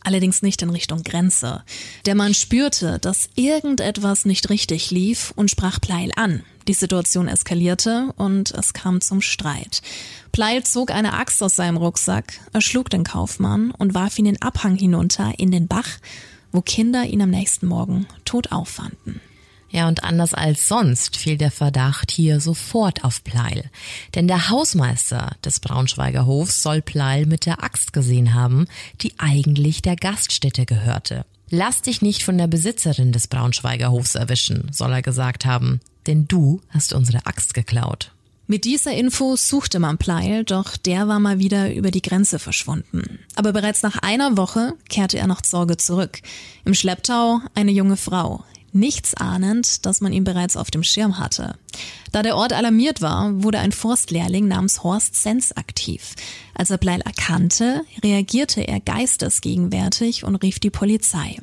allerdings 0.02 0.42
nicht 0.42 0.62
in 0.62 0.70
Richtung 0.70 1.04
Grenze. 1.04 1.64
Der 2.06 2.16
Mann 2.16 2.34
spürte, 2.34 3.00
dass 3.00 3.30
irgendetwas 3.36 4.26
nicht 4.26 4.50
richtig 4.50 4.92
lief 4.92 5.34
und 5.36 5.52
sprach 5.52 5.82
Pleil 5.82 6.12
an. 6.16 6.44
Die 6.68 6.74
Situation 6.74 7.28
eskalierte 7.28 8.12
und 8.18 8.52
es 8.52 8.74
kam 8.74 9.02
zum 9.02 9.22
Streit. 9.22 9.82
Pleil 10.32 10.64
zog 10.64 10.92
eine 10.92 11.14
Axt 11.14 11.44
aus 11.44 11.56
seinem 11.56 11.78
Rucksack, 11.78 12.40
erschlug 12.54 12.90
den 12.90 13.04
Kaufmann 13.04 13.72
und 13.72 13.94
warf 13.94 14.18
ihn 14.18 14.26
den 14.26 14.42
Abhang 14.42 14.76
hinunter 14.76 15.34
in 15.38 15.52
den 15.52 15.68
Bach, 15.68 15.88
wo 16.52 16.62
Kinder 16.62 17.04
ihn 17.04 17.22
am 17.22 17.30
nächsten 17.30 17.68
Morgen 17.68 18.08
tot 18.24 18.52
auffanden. 18.52 19.22
Ja, 19.70 19.88
und 19.88 20.04
anders 20.04 20.34
als 20.34 20.68
sonst 20.68 21.18
fiel 21.18 21.38
der 21.38 21.52
Verdacht 21.52 22.12
hier 22.12 22.40
sofort 22.40 23.04
auf 23.04 23.24
Pleil. 23.24 23.70
Denn 24.14 24.28
der 24.28 24.50
Hausmeister 24.50 25.36
des 25.44 25.60
Braunschweiger 25.60 26.26
Hofs 26.26 26.62
soll 26.62 26.82
Pleil 26.82 27.26
mit 27.26 27.46
der 27.46 27.64
Axt 27.64 27.92
gesehen 27.92 28.34
haben, 28.34 28.68
die 29.02 29.14
eigentlich 29.18 29.82
der 29.82 29.96
Gaststätte 29.96 30.66
gehörte. 30.66 31.26
Lass 31.50 31.82
dich 31.82 32.02
nicht 32.02 32.24
von 32.24 32.38
der 32.38 32.48
Besitzerin 32.48 33.12
des 33.12 33.28
Braunschweiger 33.28 33.92
Hofs 33.92 34.16
erwischen, 34.16 34.70
soll 34.72 34.92
er 34.92 35.02
gesagt 35.02 35.46
haben, 35.46 35.80
denn 36.08 36.28
du 36.28 36.62
hast 36.70 36.94
unsere 36.94 37.26
Axt 37.26 37.54
geklaut. 37.54 38.12
Mit 38.48 38.64
dieser 38.64 38.94
Info 38.94 39.36
suchte 39.36 39.80
man 39.80 39.98
Pleil, 39.98 40.44
doch 40.44 40.78
der 40.78 41.08
war 41.08 41.20
mal 41.20 41.40
wieder 41.40 41.74
über 41.74 41.90
die 41.90 42.04
Grenze 42.04 42.38
verschwunden. 42.38 43.20
Aber 43.36 43.54
bereits 43.54 43.82
nach 43.82 43.98
einer 43.98 44.38
Woche 44.38 44.74
kehrte 44.88 45.18
er 45.18 45.26
nach 45.26 45.44
Sorge 45.44 45.78
zurück. 45.78 46.20
Im 46.64 46.76
Schlepptau 46.76 47.40
eine 47.56 47.72
junge 47.72 47.98
Frau, 47.98 48.44
nichts 48.76 49.14
ahnend, 49.16 49.86
dass 49.86 50.02
man 50.02 50.14
ihn 50.14 50.24
bereits 50.24 50.58
auf 50.58 50.70
dem 50.70 50.84
Schirm 50.84 51.18
hatte. 51.18 51.56
Da 52.12 52.22
der 52.22 52.36
Ort 52.36 52.54
alarmiert 52.54 53.02
war, 53.02 53.44
wurde 53.44 53.60
ein 53.60 53.72
Forstlehrling 53.72 54.48
namens 54.48 54.84
Horst 54.84 55.16
Sens 55.16 55.56
aktiv. 55.58 56.16
Als 56.54 56.70
er 56.70 56.78
Bleil 56.78 57.02
erkannte, 57.02 57.84
reagierte 58.04 58.62
er 58.62 58.80
geistesgegenwärtig 58.80 60.24
und 60.24 60.36
rief 60.38 60.60
die 60.60 60.70
Polizei. 60.70 61.38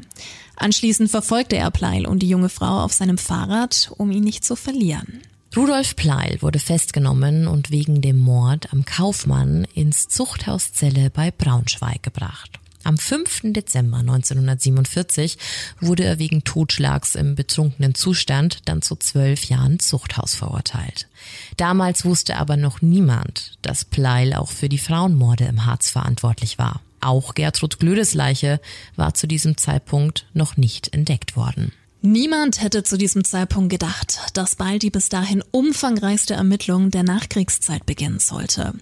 Anschließend 0.57 1.11
verfolgte 1.11 1.57
er 1.57 1.71
Pleil 1.71 2.07
und 2.07 2.21
die 2.21 2.29
junge 2.29 2.49
Frau 2.49 2.85
auf 2.85 2.93
seinem 2.93 3.19
Fahrrad, 3.19 3.93
um 3.99 4.11
ihn 4.11 4.25
nicht 4.25 4.45
zu 4.45 4.55
verlieren. 4.55 5.23
Rudolf 5.55 5.97
Pleil 5.97 6.39
wurde 6.41 6.59
festgenommen 6.59 7.47
und 7.47 7.71
wegen 7.71 8.01
dem 8.01 8.17
Mord 8.17 8.73
am 8.73 8.87
Kaufmann 8.87 9.67
ins 9.75 10.09
Zuchthaus 10.09 10.73
Zelle 10.73 11.11
bei 11.11 11.31
Braunschweig 11.31 12.03
gebracht. 12.03 12.62
Am 12.85 12.99
5. 12.99 13.53
Dezember 13.53 13.99
1947 13.99 15.39
wurde 15.81 16.05
er 16.05 16.19
wegen 16.19 16.43
Totschlags 16.45 17.15
im 17.15 17.35
betrunkenen 17.35 17.95
Zustand 17.95 18.69
dann 18.69 18.83
zu 18.83 18.97
zwölf 18.97 19.45
Jahren 19.45 19.79
Zuchthaus 19.79 20.35
verurteilt. 20.35 21.09
Damals 21.57 22.05
wusste 22.05 22.37
aber 22.37 22.57
noch 22.57 22.83
niemand, 22.83 23.59
dass 23.63 23.85
Pleil 23.85 24.35
auch 24.35 24.51
für 24.51 24.69
die 24.69 24.79
Frauenmorde 24.79 25.45
im 25.45 25.65
Harz 25.65 25.91
verantwortlich 25.91 26.59
war. 26.59 26.81
Auch 27.01 27.35
Gertrud 27.35 27.79
Glödes 27.79 28.15
Leiche 28.15 28.61
war 28.97 29.15
zu 29.15 29.27
diesem 29.27 29.57
Zeitpunkt 29.57 30.27
noch 30.35 30.57
nicht 30.57 30.93
entdeckt 30.93 31.37
worden. 31.37 31.73
Niemand 32.05 32.61
hätte 32.61 32.83
zu 32.83 32.99
diesem 32.99 33.23
Zeitpunkt 33.23 33.71
gedacht, 33.71 34.19
dass 34.35 34.57
bald 34.57 34.83
die 34.83 34.91
bis 34.91 35.09
dahin 35.09 35.41
umfangreichste 35.53 36.35
Ermittlung 36.35 36.91
der 36.91 37.05
Nachkriegszeit 37.05 37.87
beginnen 37.87 38.19
sollte. 38.19 38.75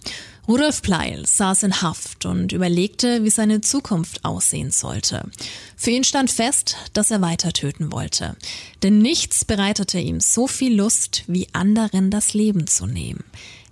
Rudolf 0.49 0.81
Pleil 0.81 1.27
saß 1.27 1.65
in 1.65 1.83
Haft 1.83 2.25
und 2.25 2.53
überlegte, 2.53 3.23
wie 3.23 3.29
seine 3.29 3.61
Zukunft 3.61 4.25
aussehen 4.25 4.71
sollte. 4.71 5.29
Für 5.77 5.91
ihn 5.91 6.03
stand 6.03 6.31
fest, 6.31 6.77
dass 6.95 7.11
er 7.11 7.21
weiter 7.21 7.53
töten 7.53 7.93
wollte. 7.93 8.37
Denn 8.83 9.01
nichts 9.01 9.45
bereitete 9.45 9.99
ihm 9.99 10.21
so 10.21 10.47
viel 10.47 10.75
Lust, 10.75 11.25
wie 11.27 11.49
anderen 11.53 12.11
das 12.11 12.33
Leben 12.33 12.67
zu 12.67 12.87
nehmen. 12.87 13.23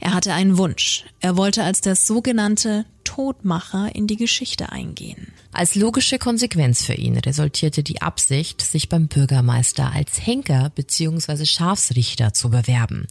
Er 0.01 0.15
hatte 0.15 0.33
einen 0.33 0.59
Wunsch. 0.59 1.05
Er 1.21 1.37
wollte 1.37 1.65
als 1.65 1.81
der 1.81 1.97
sogenannte 1.97 2.87
Todmacher 3.05 3.95
in 3.95 4.07
die 4.07 4.17
Geschichte 4.17 4.71
eingehen. 4.71 5.33
Als 5.51 5.75
logische 5.75 6.19
Konsequenz 6.19 6.85
für 6.85 6.93
ihn 6.93 7.17
resultierte 7.17 7.83
die 7.83 8.03
Absicht, 8.03 8.61
sich 8.61 8.89
beim 8.89 9.09
Bürgermeister 9.09 9.91
als 9.93 10.25
Henker 10.25 10.71
bzw. 10.75 11.47
Schafsrichter 11.47 12.35
zu 12.35 12.51
bewerben. 12.51 13.07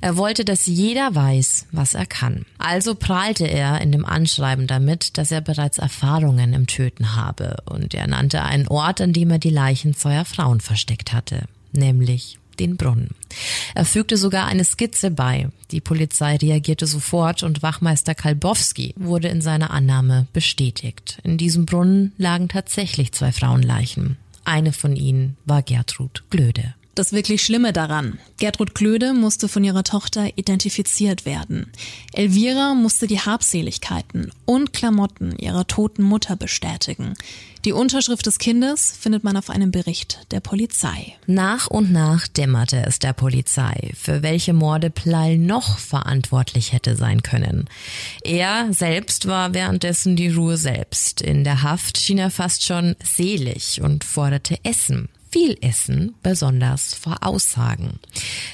Er 0.00 0.16
wollte, 0.16 0.44
dass 0.44 0.66
jeder 0.66 1.14
weiß, 1.14 1.66
was 1.72 1.94
er 1.94 2.06
kann. 2.06 2.46
Also 2.56 2.94
prahlte 2.94 3.46
er 3.46 3.80
in 3.80 3.92
dem 3.92 4.06
Anschreiben 4.06 4.66
damit, 4.66 5.18
dass 5.18 5.32
er 5.32 5.40
bereits 5.40 5.78
Erfahrungen 5.78 6.54
im 6.54 6.66
Töten 6.66 7.16
habe 7.16 7.56
und 7.66 7.94
er 7.94 8.06
nannte 8.06 8.42
einen 8.42 8.68
Ort, 8.68 9.00
an 9.00 9.12
dem 9.12 9.30
er 9.32 9.38
die 9.38 9.50
Leichen 9.50 9.94
zweier 9.94 10.24
Frauen 10.24 10.60
versteckt 10.60 11.12
hatte, 11.12 11.46
nämlich 11.72 12.38
den 12.58 12.76
Brunnen. 12.76 13.10
Er 13.74 13.84
fügte 13.84 14.16
sogar 14.16 14.46
eine 14.46 14.64
Skizze 14.64 15.10
bei. 15.10 15.48
Die 15.70 15.80
Polizei 15.80 16.36
reagierte 16.36 16.86
sofort 16.86 17.42
und 17.42 17.62
Wachmeister 17.62 18.14
Kalbowski 18.14 18.94
wurde 18.96 19.28
in 19.28 19.40
seiner 19.40 19.70
Annahme 19.70 20.26
bestätigt. 20.32 21.18
In 21.24 21.38
diesem 21.38 21.66
Brunnen 21.66 22.12
lagen 22.18 22.48
tatsächlich 22.48 23.12
zwei 23.12 23.32
Frauenleichen. 23.32 24.16
Eine 24.44 24.72
von 24.72 24.96
ihnen 24.96 25.36
war 25.44 25.62
Gertrud 25.62 26.24
Glöde. 26.30 26.74
Das 26.94 27.14
wirklich 27.14 27.42
Schlimme 27.42 27.72
daran. 27.72 28.18
Gertrud 28.38 28.74
Klöde 28.74 29.14
musste 29.14 29.48
von 29.48 29.64
ihrer 29.64 29.82
Tochter 29.82 30.36
identifiziert 30.36 31.24
werden. 31.24 31.72
Elvira 32.12 32.74
musste 32.74 33.06
die 33.06 33.20
Habseligkeiten 33.20 34.30
und 34.44 34.74
Klamotten 34.74 35.34
ihrer 35.38 35.66
toten 35.66 36.02
Mutter 36.02 36.36
bestätigen. 36.36 37.14
Die 37.64 37.72
Unterschrift 37.72 38.26
des 38.26 38.38
Kindes 38.38 38.92
findet 39.00 39.24
man 39.24 39.38
auf 39.38 39.48
einem 39.48 39.70
Bericht 39.70 40.26
der 40.32 40.40
Polizei. 40.40 41.16
Nach 41.26 41.68
und 41.68 41.92
nach 41.92 42.28
dämmerte 42.28 42.84
es 42.84 42.98
der 42.98 43.14
Polizei, 43.14 43.92
für 43.94 44.22
welche 44.22 44.52
Morde 44.52 44.90
Plall 44.90 45.38
noch 45.38 45.78
verantwortlich 45.78 46.74
hätte 46.74 46.96
sein 46.96 47.22
können. 47.22 47.70
Er 48.22 48.66
selbst 48.70 49.26
war 49.26 49.54
währenddessen 49.54 50.14
die 50.16 50.28
Ruhe 50.28 50.58
selbst. 50.58 51.22
In 51.22 51.44
der 51.44 51.62
Haft 51.62 51.96
schien 51.96 52.18
er 52.18 52.30
fast 52.30 52.64
schon 52.64 52.96
selig 53.02 53.80
und 53.80 54.04
forderte 54.04 54.58
Essen 54.62 55.08
viel 55.32 55.56
Essen, 55.62 56.14
besonders 56.22 56.94
vor 56.94 57.18
Aussagen. 57.22 57.98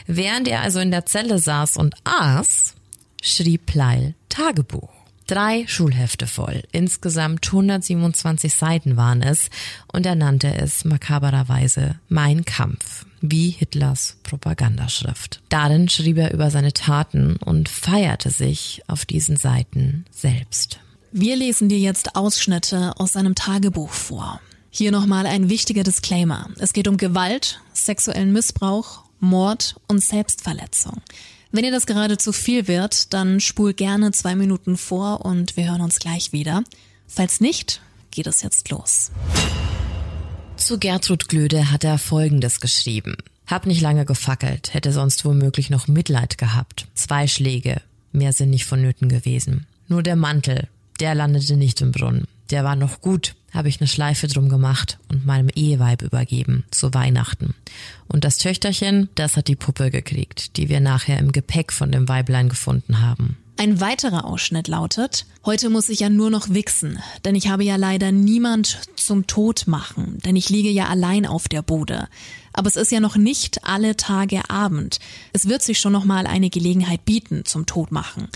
Während 0.06 0.49
er 0.49 0.62
also 0.62 0.78
in 0.78 0.90
der 0.90 1.04
Zelle 1.04 1.38
saß 1.38 1.76
und 1.76 1.97
aß, 2.04 2.75
schrieb 3.20 3.66
Pleil 3.66 4.14
Tagebuch. 4.28 4.88
Drei 5.26 5.66
Schulhefte 5.66 6.26
voll. 6.26 6.62
Insgesamt 6.73 7.47
127 7.47 8.54
Seiten 8.54 8.97
waren 8.97 9.20
es 9.20 9.50
und 9.92 10.06
er 10.06 10.14
nannte 10.14 10.54
es 10.54 10.87
makabererweise 10.87 11.97
Mein 12.08 12.47
Kampf, 12.47 13.04
wie 13.20 13.50
Hitlers 13.50 14.16
Propagandaschrift. 14.23 15.42
Darin 15.50 15.90
schrieb 15.90 16.16
er 16.16 16.32
über 16.32 16.50
seine 16.50 16.73
Taten 16.73 17.37
und 17.37 17.68
feierte 17.68 18.30
sich 18.30 18.82
auf 18.87 19.04
diesen 19.04 19.37
Seiten 19.37 20.06
selbst. 20.11 20.80
Wir 21.12 21.37
lesen 21.37 21.68
dir 21.68 21.78
jetzt 21.78 22.16
Ausschnitte 22.16 22.94
aus 22.97 23.12
seinem 23.12 23.35
Tagebuch 23.35 23.90
vor. 23.90 24.40
Hier 24.70 24.92
nochmal 24.92 25.26
ein 25.26 25.48
wichtiger 25.48 25.82
Disclaimer. 25.82 26.50
Es 26.58 26.72
geht 26.72 26.88
um 26.88 26.98
Gewalt, 26.98 27.60
sexuellen 27.72 28.32
Missbrauch, 28.32 29.04
Mord 29.18 29.76
und 29.88 30.00
Selbstverletzung. 30.00 31.00
Wenn 31.50 31.64
ihr 31.64 31.70
das 31.70 31.87
gerade 31.87 32.18
zu 32.18 32.32
viel 32.32 32.68
wird, 32.68 33.14
dann 33.14 33.40
spul 33.40 33.72
gerne 33.72 34.12
zwei 34.12 34.37
Minuten 34.37 34.76
vor 34.76 35.25
und 35.25 35.56
wir 35.56 35.70
hören 35.70 35.80
uns 35.80 35.98
gleich 35.98 36.32
wieder. 36.32 36.62
Falls 37.06 37.40
nicht, 37.40 37.80
geht 38.10 38.26
es 38.26 38.42
jetzt 38.42 38.70
los. 38.70 39.10
Zu 40.56 40.78
Gertrud 40.78 41.28
Glöde 41.28 41.70
hat 41.70 41.84
er 41.84 41.96
Folgendes 41.96 42.60
geschrieben. 42.60 43.16
Hab 43.46 43.64
nicht 43.64 43.80
lange 43.80 44.04
gefackelt, 44.04 44.75
hätte 44.75 44.92
sonst 44.92 45.25
womöglich 45.25 45.70
noch 45.70 45.88
Mitleid 45.88 46.37
gehabt. 46.37 46.87
Zwei 46.94 47.26
Schläge, 47.26 47.80
mehr 48.12 48.34
sind 48.34 48.50
nicht 48.50 48.66
vonnöten 48.66 49.08
gewesen. 49.08 49.66
Nur 49.87 50.02
der 50.02 50.16
Mantel, 50.16 50.68
der 51.00 51.14
landete 51.14 51.56
nicht 51.56 51.80
im 51.80 51.92
Brunnen. 51.92 52.26
Der 52.50 52.64
war 52.64 52.76
noch 52.76 53.00
gut, 53.00 53.34
habe 53.52 53.68
ich 53.68 53.80
eine 53.80 53.88
Schleife 53.88 54.26
drum 54.26 54.48
gemacht 54.48 54.98
und 55.08 55.26
meinem 55.26 55.48
Eheweib 55.54 56.02
übergeben 56.02 56.64
zu 56.70 56.92
Weihnachten. 56.94 57.54
Und 58.06 58.24
das 58.24 58.38
Töchterchen, 58.38 59.08
das 59.14 59.36
hat 59.36 59.48
die 59.48 59.56
Puppe 59.56 59.90
gekriegt, 59.90 60.56
die 60.56 60.68
wir 60.68 60.80
nachher 60.80 61.18
im 61.18 61.32
Gepäck 61.32 61.72
von 61.72 61.90
dem 61.90 62.08
Weiblein 62.08 62.48
gefunden 62.48 63.00
haben. 63.00 63.36
Ein 63.60 63.80
weiterer 63.80 64.24
Ausschnitt 64.24 64.68
lautet, 64.68 65.26
heute 65.44 65.68
muss 65.68 65.88
ich 65.88 65.98
ja 65.98 66.08
nur 66.08 66.30
noch 66.30 66.50
wichsen, 66.50 67.00
denn 67.24 67.34
ich 67.34 67.48
habe 67.48 67.64
ja 67.64 67.74
leider 67.74 68.12
niemand 68.12 68.78
zum 68.94 69.26
Tod 69.26 69.66
machen, 69.66 70.18
denn 70.24 70.36
ich 70.36 70.48
liege 70.48 70.70
ja 70.70 70.86
allein 70.86 71.26
auf 71.26 71.48
der 71.48 71.62
Bude. 71.62 72.06
Aber 72.52 72.68
es 72.68 72.76
ist 72.76 72.92
ja 72.92 73.00
noch 73.00 73.16
nicht 73.16 73.64
alle 73.64 73.96
Tage 73.96 74.48
Abend. 74.48 75.00
Es 75.32 75.48
wird 75.48 75.62
sich 75.62 75.80
schon 75.80 75.92
noch 75.92 76.04
mal 76.04 76.28
eine 76.28 76.50
Gelegenheit 76.50 77.04
bieten 77.04 77.44
zum 77.44 77.66
Todmachen. 77.66 78.28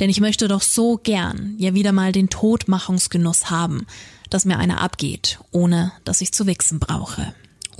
Denn 0.00 0.08
ich 0.08 0.20
möchte 0.20 0.48
doch 0.48 0.62
so 0.62 0.98
gern 1.02 1.56
ja 1.58 1.74
wieder 1.74 1.92
mal 1.92 2.12
den 2.12 2.30
Todmachungsgenuss 2.30 3.50
haben, 3.50 3.86
dass 4.30 4.44
mir 4.44 4.58
einer 4.58 4.80
abgeht, 4.80 5.38
ohne 5.50 5.92
dass 6.04 6.20
ich 6.20 6.32
zu 6.32 6.46
wichsen 6.46 6.78
brauche. 6.78 7.34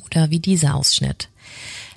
Oder 0.06 0.30
wie 0.30 0.40
dieser 0.40 0.74
Ausschnitt. 0.74 1.28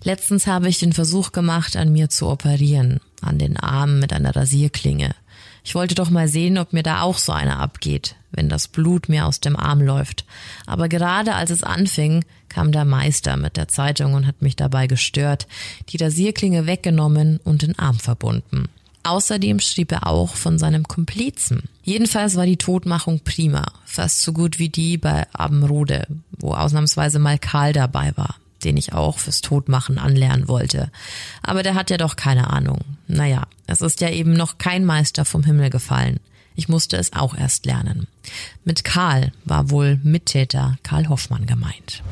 Letztens 0.03 0.47
habe 0.47 0.69
ich 0.69 0.79
den 0.79 0.93
Versuch 0.93 1.31
gemacht, 1.31 1.75
an 1.75 1.91
mir 1.91 2.09
zu 2.09 2.27
operieren, 2.27 2.99
an 3.21 3.39
den 3.39 3.57
Armen 3.57 3.99
mit 3.99 4.13
einer 4.13 4.35
Rasierklinge. 4.35 5.15
Ich 5.63 5.75
wollte 5.75 5.95
doch 5.95 6.09
mal 6.09 6.27
sehen, 6.27 6.57
ob 6.57 6.73
mir 6.73 6.83
da 6.83 7.01
auch 7.01 7.17
so 7.17 7.31
einer 7.31 7.59
abgeht, 7.59 8.15
wenn 8.31 8.49
das 8.49 8.67
Blut 8.67 9.07
mir 9.07 9.25
aus 9.25 9.39
dem 9.39 9.55
Arm 9.55 9.81
läuft. 9.81 10.25
Aber 10.65 10.89
gerade 10.89 11.35
als 11.35 11.51
es 11.51 11.63
anfing, 11.63 12.25
kam 12.49 12.73
der 12.73 12.83
Meister 12.83 13.37
mit 13.37 13.55
der 13.55 13.69
Zeitung 13.69 14.13
und 14.13 14.27
hat 14.27 14.41
mich 14.41 14.57
dabei 14.57 14.87
gestört, 14.87 15.47
die 15.89 15.97
Rasierklinge 15.97 16.67
weggenommen 16.67 17.39
und 17.43 17.61
den 17.61 17.79
Arm 17.79 17.97
verbunden. 17.97 18.67
Außerdem 19.03 19.59
schrieb 19.59 19.91
er 19.91 20.07
auch 20.07 20.35
von 20.35 20.57
seinem 20.57 20.87
Komplizen. 20.87 21.63
Jedenfalls 21.83 22.35
war 22.35 22.45
die 22.45 22.57
Todmachung 22.57 23.19
prima, 23.19 23.65
fast 23.85 24.21
so 24.21 24.31
gut 24.31 24.59
wie 24.59 24.69
die 24.69 24.97
bei 24.97 25.27
Abendrode, 25.33 26.07
wo 26.39 26.53
ausnahmsweise 26.53 27.19
mal 27.19 27.37
Karl 27.37 27.73
dabei 27.73 28.13
war, 28.15 28.35
den 28.63 28.77
ich 28.77 28.93
auch 28.93 29.19
fürs 29.19 29.41
Todmachen 29.41 29.99
anlernen 29.99 30.47
wollte. 30.47 30.89
Aber 31.41 31.63
der 31.63 31.75
hat 31.75 31.89
ja 31.89 31.97
doch 31.97 32.15
keine 32.15 32.49
Ahnung. 32.49 32.79
Naja, 33.07 33.43
es 33.67 33.81
ist 33.81 33.99
ja 33.99 34.09
eben 34.09 34.33
noch 34.33 34.57
kein 34.57 34.85
Meister 34.85 35.25
vom 35.25 35.43
Himmel 35.43 35.69
gefallen. 35.69 36.21
Ich 36.55 36.69
musste 36.69 36.97
es 36.97 37.13
auch 37.13 37.35
erst 37.35 37.65
lernen. 37.65 38.07
Mit 38.63 38.85
Karl 38.85 39.33
war 39.43 39.69
wohl 39.69 39.99
Mittäter 40.03 40.77
Karl 40.83 41.09
Hoffmann 41.09 41.45
gemeint. 41.45 42.03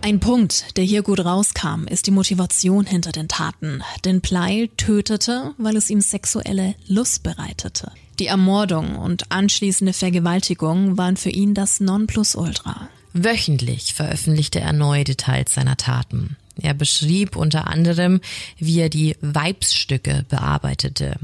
Ein 0.00 0.20
Punkt, 0.20 0.76
der 0.76 0.84
hier 0.84 1.02
gut 1.02 1.20
rauskam, 1.20 1.86
ist 1.88 2.06
die 2.06 2.12
Motivation 2.12 2.86
hinter 2.86 3.10
den 3.10 3.26
Taten. 3.26 3.82
Denn 4.04 4.20
Pleil 4.20 4.68
tötete, 4.76 5.54
weil 5.58 5.76
es 5.76 5.90
ihm 5.90 6.00
sexuelle 6.00 6.76
Lust 6.86 7.24
bereitete. 7.24 7.90
Die 8.20 8.26
Ermordung 8.26 8.96
und 8.96 9.30
anschließende 9.32 9.92
Vergewaltigung 9.92 10.96
waren 10.96 11.16
für 11.16 11.30
ihn 11.30 11.52
das 11.52 11.80
Nonplusultra. 11.80 12.88
Wöchentlich 13.12 13.94
veröffentlichte 13.94 14.60
er 14.60 14.72
neue 14.72 15.04
Details 15.04 15.54
seiner 15.54 15.76
Taten. 15.76 16.36
Er 16.60 16.74
beschrieb 16.74 17.36
unter 17.36 17.68
anderem, 17.68 18.20
wie 18.58 18.80
er 18.80 18.88
die 18.88 19.16
Weibsstücke 19.20 20.24
bearbeitete, 20.28 21.16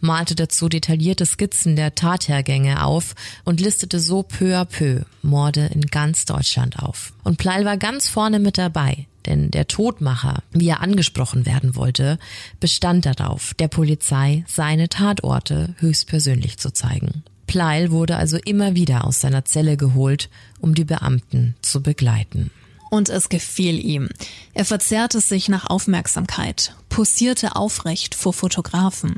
malte 0.00 0.34
dazu 0.34 0.68
detaillierte 0.68 1.24
Skizzen 1.26 1.74
der 1.74 1.94
Tathergänge 1.94 2.84
auf 2.84 3.14
und 3.44 3.60
listete 3.60 3.98
so 3.98 4.22
peu 4.22 4.56
à 4.56 4.64
peu 4.64 5.02
Morde 5.22 5.66
in 5.72 5.82
ganz 5.82 6.26
Deutschland 6.26 6.78
auf. 6.78 7.12
Und 7.22 7.38
Pleil 7.38 7.64
war 7.64 7.78
ganz 7.78 8.08
vorne 8.08 8.38
mit 8.38 8.58
dabei, 8.58 9.06
denn 9.26 9.50
der 9.50 9.66
Todmacher, 9.68 10.42
wie 10.52 10.68
er 10.68 10.82
angesprochen 10.82 11.46
werden 11.46 11.76
wollte, 11.76 12.18
bestand 12.60 13.06
darauf, 13.06 13.54
der 13.54 13.68
Polizei 13.68 14.44
seine 14.46 14.88
Tatorte 14.88 15.74
höchstpersönlich 15.78 16.58
zu 16.58 16.72
zeigen. 16.72 17.24
Pleil 17.46 17.90
wurde 17.90 18.16
also 18.16 18.36
immer 18.36 18.74
wieder 18.74 19.06
aus 19.06 19.20
seiner 19.20 19.44
Zelle 19.44 19.76
geholt, 19.76 20.28
um 20.60 20.74
die 20.74 20.84
Beamten 20.84 21.54
zu 21.62 21.82
begleiten. 21.82 22.50
Und 22.94 23.08
es 23.08 23.28
gefiel 23.28 23.84
ihm. 23.84 24.08
Er 24.52 24.64
verzerrte 24.64 25.20
sich 25.20 25.48
nach 25.48 25.68
Aufmerksamkeit, 25.68 26.76
posierte 26.88 27.56
aufrecht 27.56 28.14
vor 28.14 28.32
Fotografen. 28.32 29.16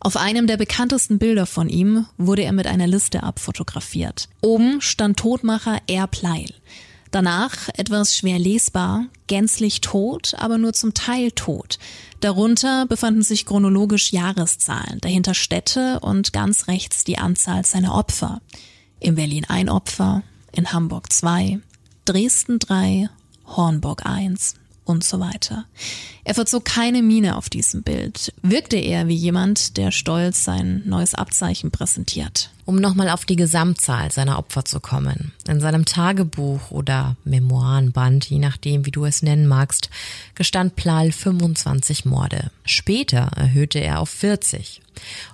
Auf 0.00 0.16
einem 0.16 0.46
der 0.46 0.56
bekanntesten 0.56 1.18
Bilder 1.18 1.44
von 1.44 1.68
ihm 1.68 2.06
wurde 2.16 2.44
er 2.44 2.52
mit 2.52 2.66
einer 2.66 2.86
Liste 2.86 3.22
abfotografiert. 3.22 4.30
Oben 4.40 4.80
stand 4.80 5.18
Todmacher 5.18 5.82
R. 5.86 6.06
Pleil. 6.06 6.46
Danach 7.10 7.68
etwas 7.74 8.16
schwer 8.16 8.38
lesbar, 8.38 9.04
gänzlich 9.26 9.82
tot, 9.82 10.32
aber 10.38 10.56
nur 10.56 10.72
zum 10.72 10.94
Teil 10.94 11.30
tot. 11.30 11.78
Darunter 12.20 12.86
befanden 12.86 13.20
sich 13.22 13.44
chronologisch 13.44 14.12
Jahreszahlen, 14.12 14.98
dahinter 15.02 15.34
Städte 15.34 16.00
und 16.00 16.32
ganz 16.32 16.68
rechts 16.68 17.04
die 17.04 17.18
Anzahl 17.18 17.66
seiner 17.66 17.94
Opfer. 17.94 18.40
In 18.98 19.16
Berlin 19.16 19.44
ein 19.46 19.68
Opfer, 19.68 20.22
in 20.52 20.72
Hamburg 20.72 21.12
zwei, 21.12 21.60
Dresden 22.04 22.58
3, 22.58 23.08
Hornburg 23.46 24.06
1 24.06 24.54
und 24.84 25.04
so 25.04 25.20
weiter. 25.20 25.64
Er 26.24 26.34
verzog 26.34 26.64
keine 26.64 27.02
Miene 27.02 27.36
auf 27.36 27.48
diesem 27.48 27.82
Bild, 27.82 28.32
wirkte 28.42 28.76
er 28.76 29.08
wie 29.08 29.14
jemand, 29.14 29.76
der 29.76 29.90
stolz 29.90 30.44
sein 30.44 30.82
neues 30.84 31.14
Abzeichen 31.14 31.70
präsentiert. 31.70 32.50
Um 32.64 32.76
nochmal 32.76 33.08
auf 33.10 33.24
die 33.24 33.36
Gesamtzahl 33.36 34.12
seiner 34.12 34.38
Opfer 34.38 34.64
zu 34.64 34.80
kommen. 34.80 35.32
In 35.48 35.60
seinem 35.60 35.84
Tagebuch 35.84 36.70
oder 36.70 37.16
Memoirenband, 37.24 38.26
je 38.26 38.38
nachdem 38.38 38.86
wie 38.86 38.92
du 38.92 39.04
es 39.04 39.22
nennen 39.22 39.46
magst, 39.46 39.90
gestand 40.34 40.76
Plal 40.76 41.12
25 41.12 42.04
Morde. 42.04 42.50
Später 42.64 43.30
erhöhte 43.36 43.80
er 43.80 44.00
auf 44.00 44.10
40. 44.10 44.82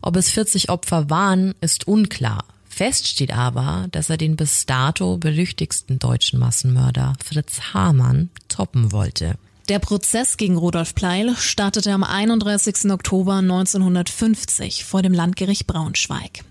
Ob 0.02 0.16
es 0.16 0.30
40 0.30 0.70
Opfer 0.70 1.10
waren, 1.10 1.54
ist 1.60 1.88
unklar. 1.88 2.44
Fest 2.76 3.08
steht 3.08 3.32
aber, 3.32 3.86
dass 3.90 4.10
er 4.10 4.18
den 4.18 4.36
bis 4.36 4.66
dato 4.66 5.16
berüchtigsten 5.16 5.98
deutschen 5.98 6.38
Massenmörder 6.38 7.14
Fritz 7.24 7.72
Hamann 7.72 8.28
toppen 8.48 8.92
wollte. 8.92 9.38
Der 9.70 9.78
Prozess 9.78 10.36
gegen 10.36 10.58
Rudolf 10.58 10.94
Pleil 10.94 11.34
startete 11.36 11.90
am 11.90 12.04
31. 12.04 12.90
Oktober 12.90 13.36
1950 13.36 14.84
vor 14.84 15.00
dem 15.00 15.14
Landgericht 15.14 15.66
Braunschweig. 15.66 16.44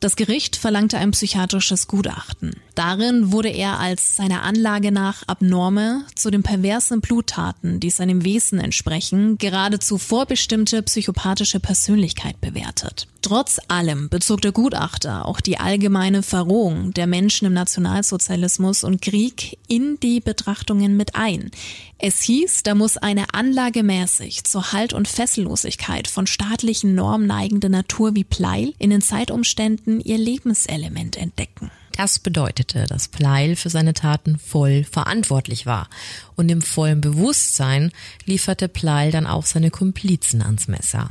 Das 0.00 0.16
Gericht 0.16 0.56
verlangte 0.56 0.98
ein 0.98 1.12
psychiatrisches 1.12 1.86
Gutachten. 1.86 2.56
Darin 2.74 3.32
wurde 3.32 3.48
er 3.48 3.80
als 3.80 4.16
seiner 4.16 4.42
Anlage 4.42 4.92
nach 4.92 5.22
abnorme, 5.28 6.04
zu 6.14 6.30
den 6.30 6.42
perversen 6.42 7.00
Bluttaten, 7.00 7.80
die 7.80 7.90
seinem 7.90 8.22
Wesen 8.22 8.60
entsprechen, 8.60 9.38
geradezu 9.38 9.96
vorbestimmte 9.96 10.82
psychopathische 10.82 11.58
Persönlichkeit 11.60 12.38
bewertet. 12.42 13.08
Trotz 13.22 13.60
allem 13.68 14.08
bezog 14.08 14.40
der 14.40 14.52
Gutachter 14.52 15.26
auch 15.26 15.42
die 15.42 15.58
allgemeine 15.58 16.22
Verrohung 16.22 16.94
der 16.94 17.06
Menschen 17.06 17.46
im 17.46 17.52
Nationalsozialismus 17.52 18.82
und 18.82 19.02
Krieg 19.02 19.58
in 19.68 20.00
die 20.00 20.20
Betrachtungen 20.20 20.96
mit 20.96 21.14
ein. 21.16 21.50
Es 21.98 22.22
hieß, 22.22 22.62
da 22.62 22.74
muss 22.74 22.96
eine 22.96 23.34
anlagemäßig 23.34 24.44
zur 24.44 24.72
Halt- 24.72 24.94
und 24.94 25.06
Fessellosigkeit 25.06 26.08
von 26.08 26.26
staatlichen 26.26 26.94
Normen 26.94 27.26
neigende 27.26 27.68
Natur 27.68 28.14
wie 28.14 28.24
Pleil 28.24 28.72
in 28.78 28.88
den 28.88 29.02
Zeitumständen 29.02 30.00
ihr 30.00 30.16
Lebenselement 30.16 31.18
entdecken. 31.18 31.70
Das 32.00 32.18
bedeutete, 32.18 32.86
dass 32.86 33.08
Pleil 33.08 33.56
für 33.56 33.68
seine 33.68 33.92
Taten 33.92 34.38
voll 34.38 34.84
verantwortlich 34.84 35.66
war. 35.66 35.86
Und 36.34 36.50
im 36.50 36.62
vollen 36.62 37.02
Bewusstsein 37.02 37.92
lieferte 38.24 38.68
Pleil 38.70 39.10
dann 39.10 39.26
auch 39.26 39.44
seine 39.44 39.70
Komplizen 39.70 40.40
ans 40.40 40.66
Messer. 40.66 41.10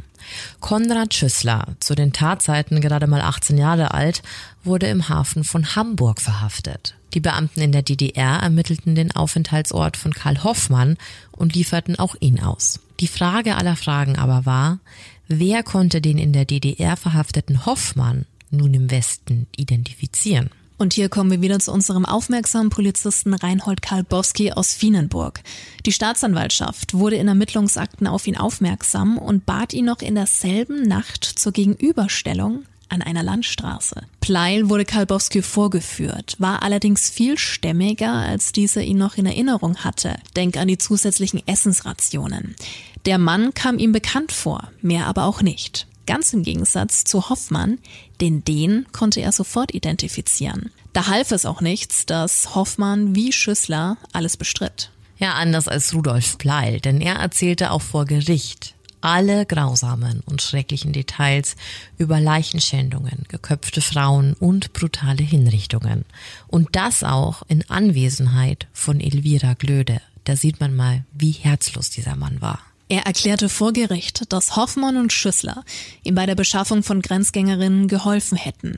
Konrad 0.62 1.14
Schüssler, 1.14 1.76
zu 1.80 1.94
den 1.94 2.12
Tatzeiten 2.12 2.82
gerade 2.82 3.06
mal 3.06 3.22
18 3.22 3.60
Jahre 3.60 3.94
alt, 3.94 4.24
wurde 4.64 4.88
im 4.88 5.10
Hafen 5.10 5.44
von 5.44 5.76
Hamburg 5.76 6.22
verhaftet. 6.22 6.96
Die 7.14 7.20
Beamten 7.20 7.62
in 7.62 7.72
der 7.72 7.84
DDR 7.84 8.40
ermittelten 8.42 8.96
den 8.96 9.12
Aufenthaltsort 9.12 9.96
von 9.96 10.12
Karl 10.12 10.44
Hoffmann 10.44 10.98
und 11.32 11.54
lieferten 11.54 12.00
auch 12.00 12.16
ihn 12.20 12.40
aus. 12.40 12.80
Die 13.00 13.08
Frage 13.08 13.58
aller 13.58 13.76
Fragen 13.76 14.18
aber 14.18 14.48
war, 14.48 14.80
wer 15.28 15.62
konnte 15.62 16.02
den 16.02 16.18
in 16.18 16.34
der 16.34 16.46
DDR 16.46 16.98
verhafteten 16.98 17.68
Hoffmann 17.68 18.26
nun 18.50 18.74
im 18.74 18.90
Westen 18.90 19.46
identifizieren? 19.56 20.50
Und 20.80 20.94
hier 20.94 21.10
kommen 21.10 21.30
wir 21.30 21.42
wieder 21.42 21.60
zu 21.60 21.74
unserem 21.74 22.06
aufmerksamen 22.06 22.70
Polizisten 22.70 23.34
Reinhold 23.34 23.82
Karlbowski 23.82 24.54
aus 24.54 24.74
Fienenburg. 24.74 25.42
Die 25.86 25.92
Staatsanwaltschaft 25.92 26.94
wurde 26.94 27.18
in 27.18 27.28
Ermittlungsakten 27.28 28.08
auf 28.08 28.26
ihn 28.28 28.38
aufmerksam 28.38 29.18
und 29.18 29.46
bat 29.46 29.74
ihn 29.74 29.84
noch 29.84 30.02
in 30.02 30.16
derselben 30.16 30.84
Nacht 30.84 31.26
zur 31.26 31.52
Gegenüberstellung 31.52 32.64
an 32.88 33.02
einer 33.02 33.24
Landstraße. 33.24 34.04
Pleil 34.22 34.70
wurde 34.70 34.86
Kalbowski 34.86 35.42
vorgeführt, 35.42 36.38
war 36.40 36.64
allerdings 36.64 37.10
viel 37.10 37.38
stämmiger, 37.38 38.14
als 38.14 38.54
dieser 38.54 38.82
ihn 38.82 38.98
noch 38.98 39.18
in 39.18 39.26
Erinnerung 39.26 39.76
hatte. 39.84 40.16
Denk 40.38 40.56
an 40.56 40.70
die 40.70 40.78
zusätzlichen 40.78 41.46
Essensrationen. 41.46 42.56
Der 43.06 43.18
Mann 43.18 43.54
kam 43.54 43.80
ihm 43.80 43.92
bekannt 43.92 44.32
vor, 44.32 44.72
mehr 44.82 45.08
aber 45.08 45.26
auch 45.26 45.42
nicht. 45.42 45.89
Ganz 46.10 46.34
im 46.34 46.42
Gegensatz 46.42 47.04
zu 47.04 47.30
Hoffmann, 47.30 47.78
denn 48.20 48.44
den 48.44 48.88
konnte 48.92 49.22
er 49.22 49.32
sofort 49.32 49.76
identifizieren. 49.76 50.72
Da 50.92 51.06
half 51.06 51.32
es 51.32 51.46
auch 51.46 51.62
nichts, 51.62 52.08
dass 52.08 52.56
Hoffmann 52.56 53.14
wie 53.14 53.32
Schüssler 53.32 53.96
alles 54.12 54.36
bestritt. 54.36 54.90
Ja, 55.20 55.34
anders 55.34 55.68
als 55.68 55.94
Rudolf 55.94 56.40
Pleil, 56.40 56.80
denn 56.80 57.00
er 57.00 57.18
erzählte 57.18 57.70
auch 57.70 57.84
vor 57.84 58.06
Gericht 58.06 58.74
alle 59.02 59.46
grausamen 59.46 60.22
und 60.26 60.42
schrecklichen 60.42 60.94
Details 60.94 61.56
über 62.00 62.20
Leichenschändungen, 62.20 63.26
geköpfte 63.28 63.82
Frauen 63.82 64.34
und 64.34 64.74
brutale 64.74 65.22
Hinrichtungen. 65.22 66.06
Und 66.48 66.70
das 66.72 67.04
auch 67.04 67.44
in 67.48 67.70
Anwesenheit 67.70 68.66
von 68.74 69.00
Elvira 69.00 69.54
Glöde. 69.54 70.02
Da 70.24 70.36
sieht 70.36 70.60
man 70.60 70.76
mal, 70.76 71.06
wie 71.14 71.34
herzlos 71.34 71.92
dieser 71.92 72.16
Mann 72.16 72.42
war. 72.42 72.60
Er 72.90 73.04
erklärte 73.06 73.50
vor 73.50 73.72
Gericht, 73.72 74.34
dass 74.34 74.56
Hoffmann 74.56 74.98
und 74.98 75.14
Schüssler 75.14 75.64
ihm 76.04 76.16
bei 76.16 76.26
der 76.26 76.36
Beschaffung 76.36 76.82
von 76.82 77.02
Grenzgängerinnen 77.02 77.88
geholfen 77.88 78.36
hätten. 78.36 78.78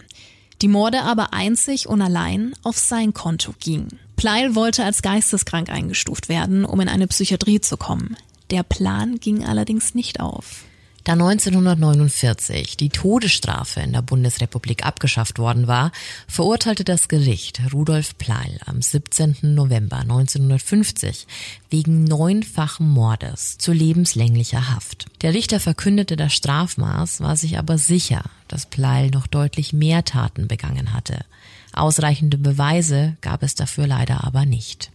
Die 0.61 0.67
Morde 0.67 1.01
aber 1.01 1.33
einzig 1.33 1.87
und 1.87 2.01
allein 2.01 2.53
auf 2.61 2.77
sein 2.77 3.13
Konto 3.13 3.53
gingen. 3.59 3.99
Pleil 4.17 4.53
wollte 4.53 4.83
als 4.83 5.01
geisteskrank 5.01 5.69
eingestuft 5.69 6.29
werden, 6.29 6.65
um 6.65 6.79
in 6.81 6.89
eine 6.89 7.07
Psychiatrie 7.07 7.61
zu 7.61 7.77
kommen. 7.77 8.17
Der 8.51 8.63
Plan 8.63 9.19
ging 9.19 9.45
allerdings 9.45 9.95
nicht 9.95 10.19
auf. 10.19 10.65
Da 11.03 11.13
1949 11.13 12.77
die 12.77 12.89
Todesstrafe 12.89 13.79
in 13.79 13.91
der 13.91 14.03
Bundesrepublik 14.03 14.85
abgeschafft 14.85 15.39
worden 15.39 15.67
war, 15.67 15.91
verurteilte 16.27 16.83
das 16.83 17.07
Gericht 17.07 17.59
Rudolf 17.73 18.19
Pleil 18.19 18.59
am 18.67 18.83
17. 18.83 19.37
November 19.41 19.97
1950 19.97 21.25
wegen 21.71 22.03
neunfachen 22.03 22.87
Mordes 22.87 23.57
zu 23.57 23.71
lebenslänglicher 23.71 24.69
Haft. 24.69 25.05
Der 25.23 25.33
Richter 25.33 25.59
verkündete 25.59 26.15
das 26.15 26.33
Strafmaß, 26.33 27.21
war 27.21 27.35
sich 27.35 27.57
aber 27.57 27.79
sicher, 27.79 28.23
dass 28.47 28.67
Pleil 28.67 29.09
noch 29.09 29.25
deutlich 29.25 29.73
mehr 29.73 30.05
Taten 30.05 30.47
begangen 30.47 30.93
hatte. 30.93 31.25
Ausreichende 31.73 32.37
Beweise 32.37 33.17
gab 33.21 33.41
es 33.41 33.55
dafür 33.55 33.87
leider 33.87 34.23
aber 34.23 34.45
nicht. 34.45 34.91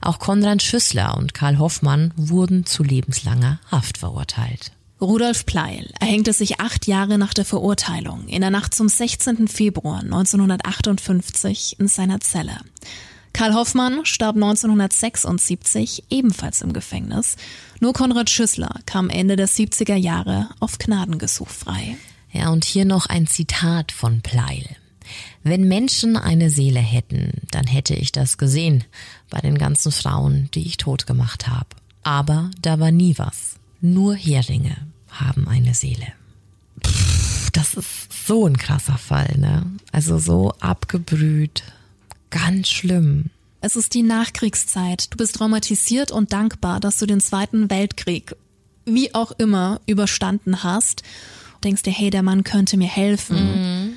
Auch 0.00 0.18
Konrad 0.18 0.62
Schüssler 0.62 1.18
und 1.18 1.34
Karl 1.34 1.58
Hoffmann 1.58 2.14
wurden 2.16 2.64
zu 2.64 2.82
lebenslanger 2.82 3.60
Haft 3.70 3.98
verurteilt. 3.98 4.72
Rudolf 5.02 5.46
Pleil 5.46 5.90
erhängte 5.98 6.32
sich 6.32 6.60
acht 6.60 6.86
Jahre 6.86 7.18
nach 7.18 7.34
der 7.34 7.44
Verurteilung 7.44 8.28
in 8.28 8.40
der 8.40 8.50
Nacht 8.50 8.72
zum 8.72 8.88
16. 8.88 9.48
Februar 9.48 9.98
1958 9.98 11.80
in 11.80 11.88
seiner 11.88 12.20
Zelle. 12.20 12.56
Karl 13.32 13.52
Hoffmann 13.52 14.06
starb 14.06 14.36
1976 14.36 16.04
ebenfalls 16.08 16.62
im 16.62 16.72
Gefängnis. 16.72 17.34
Nur 17.80 17.94
Konrad 17.94 18.30
Schüssler 18.30 18.78
kam 18.86 19.10
Ende 19.10 19.34
der 19.34 19.48
70er 19.48 19.96
Jahre 19.96 20.50
auf 20.60 20.78
Gnadengesuch 20.78 21.48
frei. 21.48 21.96
Ja, 22.30 22.50
und 22.50 22.64
hier 22.64 22.84
noch 22.84 23.06
ein 23.06 23.26
Zitat 23.26 23.90
von 23.90 24.20
Pleil. 24.20 24.64
Wenn 25.42 25.66
Menschen 25.66 26.16
eine 26.16 26.48
Seele 26.48 26.78
hätten, 26.78 27.40
dann 27.50 27.66
hätte 27.66 27.94
ich 27.94 28.12
das 28.12 28.38
gesehen 28.38 28.84
bei 29.30 29.40
den 29.40 29.58
ganzen 29.58 29.90
Frauen, 29.90 30.48
die 30.54 30.64
ich 30.64 30.76
tot 30.76 31.08
gemacht 31.08 31.48
habe. 31.48 31.66
Aber 32.04 32.52
da 32.60 32.78
war 32.78 32.92
nie 32.92 33.18
was. 33.18 33.56
Nur 33.80 34.14
Heringe 34.14 34.91
haben 35.12 35.48
eine 35.48 35.74
Seele. 35.74 36.06
Pff, 36.84 37.50
das 37.50 37.74
ist 37.74 38.26
so 38.26 38.46
ein 38.46 38.56
krasser 38.56 38.98
Fall, 38.98 39.36
ne? 39.38 39.66
Also 39.92 40.18
so 40.18 40.52
abgebrüht. 40.60 41.62
Ganz 42.30 42.68
schlimm. 42.68 43.26
Es 43.60 43.76
ist 43.76 43.94
die 43.94 44.02
Nachkriegszeit. 44.02 45.12
Du 45.12 45.16
bist 45.16 45.36
traumatisiert 45.36 46.10
und 46.10 46.32
dankbar, 46.32 46.80
dass 46.80 46.96
du 46.96 47.06
den 47.06 47.20
Zweiten 47.20 47.70
Weltkrieg, 47.70 48.34
wie 48.84 49.14
auch 49.14 49.30
immer, 49.32 49.80
überstanden 49.86 50.64
hast. 50.64 51.02
Du 51.54 51.68
denkst 51.68 51.82
dir, 51.82 51.92
hey, 51.92 52.10
der 52.10 52.22
Mann 52.22 52.42
könnte 52.42 52.76
mir 52.76 52.88
helfen. 52.88 53.36
Mhm. 53.36 53.92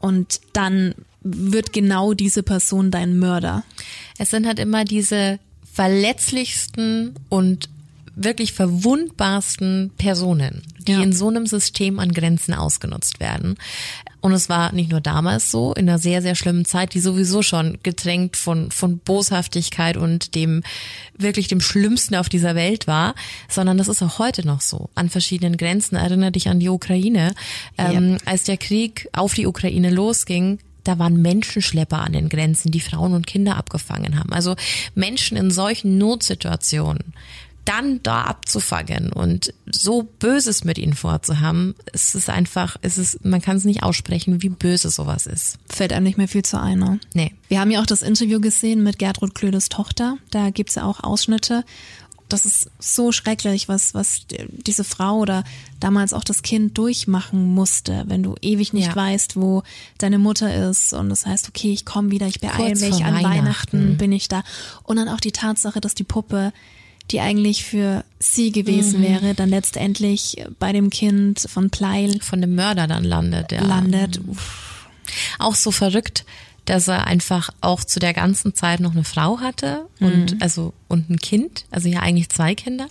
Und 0.00 0.40
dann 0.52 0.94
wird 1.22 1.72
genau 1.72 2.12
diese 2.12 2.42
Person 2.42 2.90
dein 2.90 3.18
Mörder. 3.18 3.64
Es 4.18 4.30
sind 4.30 4.46
halt 4.46 4.58
immer 4.58 4.84
diese 4.84 5.38
verletzlichsten 5.72 7.14
und 7.28 7.68
wirklich 8.16 8.54
verwundbarsten 8.54 9.92
Personen, 9.98 10.62
die 10.78 10.92
ja. 10.92 11.02
in 11.02 11.12
so 11.12 11.28
einem 11.28 11.46
System 11.46 11.98
an 11.98 12.12
Grenzen 12.12 12.54
ausgenutzt 12.54 13.20
werden. 13.20 13.56
Und 14.22 14.32
es 14.32 14.48
war 14.48 14.72
nicht 14.72 14.90
nur 14.90 15.02
damals 15.02 15.50
so, 15.50 15.72
in 15.74 15.88
einer 15.88 15.98
sehr, 15.98 16.22
sehr 16.22 16.34
schlimmen 16.34 16.64
Zeit, 16.64 16.94
die 16.94 17.00
sowieso 17.00 17.42
schon 17.42 17.78
getränkt 17.82 18.36
von, 18.36 18.70
von 18.72 18.98
Boshaftigkeit 18.98 19.96
und 19.96 20.34
dem, 20.34 20.62
wirklich 21.16 21.46
dem 21.46 21.60
Schlimmsten 21.60 22.16
auf 22.16 22.28
dieser 22.28 22.54
Welt 22.54 22.86
war, 22.86 23.14
sondern 23.48 23.78
das 23.78 23.86
ist 23.86 24.02
auch 24.02 24.18
heute 24.18 24.44
noch 24.44 24.62
so. 24.62 24.88
An 24.94 25.10
verschiedenen 25.10 25.58
Grenzen. 25.58 25.94
Erinnere 25.96 26.32
dich 26.32 26.48
an 26.48 26.58
die 26.58 26.70
Ukraine. 26.70 27.34
Ähm, 27.78 28.12
ja. 28.12 28.18
Als 28.24 28.44
der 28.44 28.56
Krieg 28.56 29.08
auf 29.12 29.34
die 29.34 29.46
Ukraine 29.46 29.90
losging, 29.90 30.58
da 30.82 30.98
waren 30.98 31.20
Menschenschlepper 31.20 31.98
an 31.98 32.12
den 32.12 32.28
Grenzen, 32.28 32.70
die 32.70 32.80
Frauen 32.80 33.12
und 33.12 33.26
Kinder 33.26 33.56
abgefangen 33.56 34.18
haben. 34.18 34.32
Also 34.32 34.56
Menschen 34.94 35.36
in 35.36 35.50
solchen 35.50 35.98
Notsituationen 35.98 37.14
dann 37.66 38.02
da 38.02 38.22
abzufangen 38.22 39.12
und 39.12 39.52
so 39.70 40.04
Böses 40.04 40.64
mit 40.64 40.78
ihnen 40.78 40.94
vorzuhaben, 40.94 41.74
es 41.92 42.14
ist 42.14 42.30
einfach, 42.30 42.76
es 42.80 42.96
ist, 42.96 43.24
man 43.24 43.42
kann 43.42 43.56
es 43.56 43.64
nicht 43.64 43.82
aussprechen, 43.82 44.42
wie 44.42 44.48
böse 44.48 44.88
sowas 44.88 45.26
ist. 45.26 45.58
Fällt 45.68 45.92
einem 45.92 46.04
nicht 46.04 46.16
mehr 46.16 46.28
viel 46.28 46.44
zu 46.44 46.58
ein, 46.58 46.78
ne? 46.78 47.00
Nee. 47.12 47.34
Wir 47.48 47.60
haben 47.60 47.70
ja 47.70 47.82
auch 47.82 47.86
das 47.86 48.02
Interview 48.02 48.40
gesehen 48.40 48.82
mit 48.82 48.98
Gertrud 48.98 49.34
Klödes 49.34 49.68
Tochter, 49.68 50.16
da 50.30 50.50
gibt's 50.50 50.76
ja 50.76 50.84
auch 50.84 51.02
Ausschnitte. 51.02 51.64
Das 52.28 52.44
ist 52.44 52.70
so 52.80 53.12
schrecklich, 53.12 53.68
was, 53.68 53.94
was 53.94 54.26
diese 54.50 54.82
Frau 54.82 55.18
oder 55.18 55.44
damals 55.78 56.12
auch 56.12 56.24
das 56.24 56.42
Kind 56.42 56.76
durchmachen 56.76 57.54
musste, 57.54 58.04
wenn 58.08 58.24
du 58.24 58.34
ewig 58.42 58.72
nicht 58.72 58.88
ja. 58.88 58.96
weißt, 58.96 59.36
wo 59.36 59.62
deine 59.98 60.18
Mutter 60.18 60.68
ist 60.70 60.92
und 60.92 61.08
das 61.08 61.24
heißt, 61.24 61.48
okay, 61.48 61.72
ich 61.72 61.84
komme 61.84 62.10
wieder, 62.10 62.26
ich 62.26 62.40
beeile 62.40 62.74
mich, 62.74 63.04
an 63.04 63.14
Weihnachten. 63.14 63.24
Weihnachten 63.24 63.96
bin 63.96 64.10
ich 64.10 64.26
da. 64.26 64.42
Und 64.82 64.96
dann 64.96 65.08
auch 65.08 65.20
die 65.20 65.30
Tatsache, 65.30 65.80
dass 65.80 65.94
die 65.94 66.04
Puppe 66.04 66.52
die 67.10 67.20
eigentlich 67.20 67.64
für 67.64 68.04
sie 68.18 68.50
gewesen 68.50 69.00
mhm. 69.00 69.04
wäre, 69.04 69.34
dann 69.34 69.48
letztendlich 69.48 70.44
bei 70.58 70.72
dem 70.72 70.90
Kind 70.90 71.46
von 71.48 71.70
Pleil. 71.70 72.20
Von 72.20 72.40
dem 72.40 72.54
Mörder 72.54 72.86
dann 72.86 73.04
landet, 73.04 73.52
ja. 73.52 73.64
Landet. 73.64 74.20
Uff. 74.26 74.88
Auch 75.38 75.54
so 75.54 75.70
verrückt, 75.70 76.24
dass 76.64 76.88
er 76.88 77.06
einfach 77.06 77.50
auch 77.60 77.84
zu 77.84 78.00
der 78.00 78.12
ganzen 78.12 78.54
Zeit 78.54 78.80
noch 78.80 78.92
eine 78.92 79.04
Frau 79.04 79.38
hatte 79.38 79.86
und 80.00 80.32
mhm. 80.32 80.38
also 80.40 80.74
und 80.88 81.08
ein 81.10 81.18
Kind, 81.18 81.64
also 81.70 81.88
ja 81.88 82.00
eigentlich 82.00 82.28
zwei 82.28 82.56
Kinder, 82.56 82.88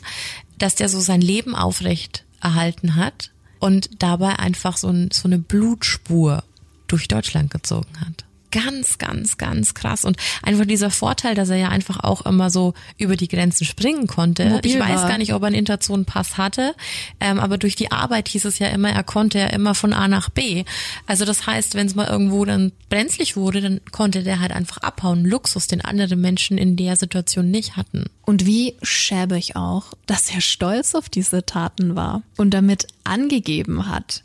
dass 0.57 0.75
der 0.75 0.87
so 0.87 1.01
sein 1.01 1.19
Leben 1.19 1.55
aufrecht 1.55 2.23
erhalten 2.41 2.95
hat 2.95 3.31
und 3.59 3.89
dabei 4.01 4.39
einfach 4.39 4.77
so, 4.77 4.87
ein, 4.87 5.09
so 5.11 5.27
eine 5.27 5.39
Blutspur 5.39 6.43
durch 6.87 7.09
Deutschland 7.09 7.51
gezogen 7.51 7.99
hat 7.99 8.25
ganz, 8.51 8.97
ganz, 8.97 9.37
ganz 9.37 9.73
krass. 9.73 10.05
Und 10.05 10.17
einfach 10.41 10.65
dieser 10.65 10.89
Vorteil, 10.89 11.35
dass 11.35 11.49
er 11.49 11.57
ja 11.57 11.69
einfach 11.69 12.03
auch 12.03 12.25
immer 12.25 12.49
so 12.49 12.73
über 12.97 13.15
die 13.15 13.27
Grenzen 13.27 13.65
springen 13.65 14.07
konnte. 14.07 14.45
Mobil 14.45 14.71
ich 14.71 14.79
weiß 14.79 15.01
war. 15.01 15.09
gar 15.09 15.17
nicht, 15.17 15.33
ob 15.33 15.41
er 15.43 15.47
einen 15.47 15.55
Interzonenpass 15.55 16.37
hatte, 16.37 16.75
ähm, 17.19 17.39
aber 17.39 17.57
durch 17.57 17.75
die 17.75 17.91
Arbeit 17.91 18.27
hieß 18.29 18.45
es 18.45 18.59
ja 18.59 18.67
immer, 18.67 18.89
er 18.89 19.03
konnte 19.03 19.39
ja 19.39 19.47
immer 19.47 19.75
von 19.75 19.93
A 19.93 20.07
nach 20.07 20.29
B. 20.29 20.63
Also 21.05 21.25
das 21.25 21.45
heißt, 21.45 21.75
wenn 21.75 21.87
es 21.87 21.95
mal 21.95 22.07
irgendwo 22.07 22.45
dann 22.45 22.71
brenzlig 22.89 23.35
wurde, 23.35 23.61
dann 23.61 23.81
konnte 23.91 24.23
der 24.23 24.39
halt 24.39 24.51
einfach 24.51 24.77
abhauen. 24.77 25.25
Luxus, 25.25 25.67
den 25.67 25.81
andere 25.81 26.15
Menschen 26.15 26.57
in 26.57 26.75
der 26.75 26.95
Situation 26.95 27.51
nicht 27.51 27.77
hatten. 27.77 28.05
Und 28.23 28.45
wie 28.45 28.75
schäbig 28.81 29.55
auch, 29.55 29.93
dass 30.05 30.31
er 30.31 30.41
stolz 30.41 30.95
auf 30.95 31.09
diese 31.09 31.45
Taten 31.45 31.95
war 31.95 32.23
und 32.37 32.53
damit 32.53 32.87
angegeben 33.03 33.87
hat, 33.87 34.23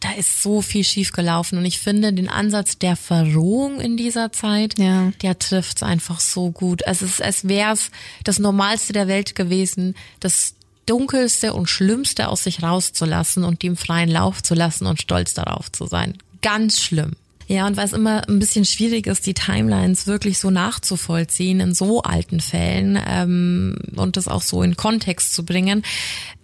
da 0.00 0.12
ist 0.12 0.42
so 0.42 0.62
viel 0.62 0.84
schief 0.84 1.12
gelaufen 1.12 1.58
und 1.58 1.64
ich 1.64 1.78
finde 1.78 2.12
den 2.12 2.28
Ansatz 2.28 2.78
der 2.78 2.96
Verrohung 2.96 3.80
in 3.80 3.96
dieser 3.96 4.32
Zeit, 4.32 4.78
ja. 4.78 5.12
der 5.22 5.38
trifft 5.38 5.78
es 5.78 5.82
einfach 5.82 6.20
so 6.20 6.50
gut. 6.50 6.82
Es, 6.86 7.02
es 7.02 7.48
wäre 7.48 7.72
es 7.72 7.90
das 8.24 8.38
Normalste 8.38 8.92
der 8.92 9.08
Welt 9.08 9.34
gewesen, 9.34 9.94
das 10.20 10.54
Dunkelste 10.86 11.52
und 11.52 11.68
Schlimmste 11.68 12.28
aus 12.28 12.44
sich 12.44 12.62
rauszulassen 12.62 13.44
und 13.44 13.62
dem 13.62 13.76
freien 13.76 14.08
Lauf 14.08 14.42
zu 14.42 14.54
lassen 14.54 14.86
und 14.86 15.02
stolz 15.02 15.34
darauf 15.34 15.70
zu 15.70 15.86
sein. 15.86 16.16
Ganz 16.40 16.80
schlimm. 16.80 17.12
Ja, 17.50 17.66
und 17.66 17.78
es 17.78 17.94
immer 17.94 18.28
ein 18.28 18.38
bisschen 18.38 18.66
schwierig 18.66 19.06
ist, 19.06 19.26
die 19.26 19.32
Timelines 19.32 20.06
wirklich 20.06 20.38
so 20.38 20.50
nachzuvollziehen 20.50 21.60
in 21.60 21.72
so 21.72 22.02
alten 22.02 22.40
Fällen 22.40 22.98
ähm, 23.08 23.78
und 23.96 24.18
das 24.18 24.28
auch 24.28 24.42
so 24.42 24.62
in 24.62 24.76
Kontext 24.76 25.32
zu 25.32 25.46
bringen. 25.46 25.82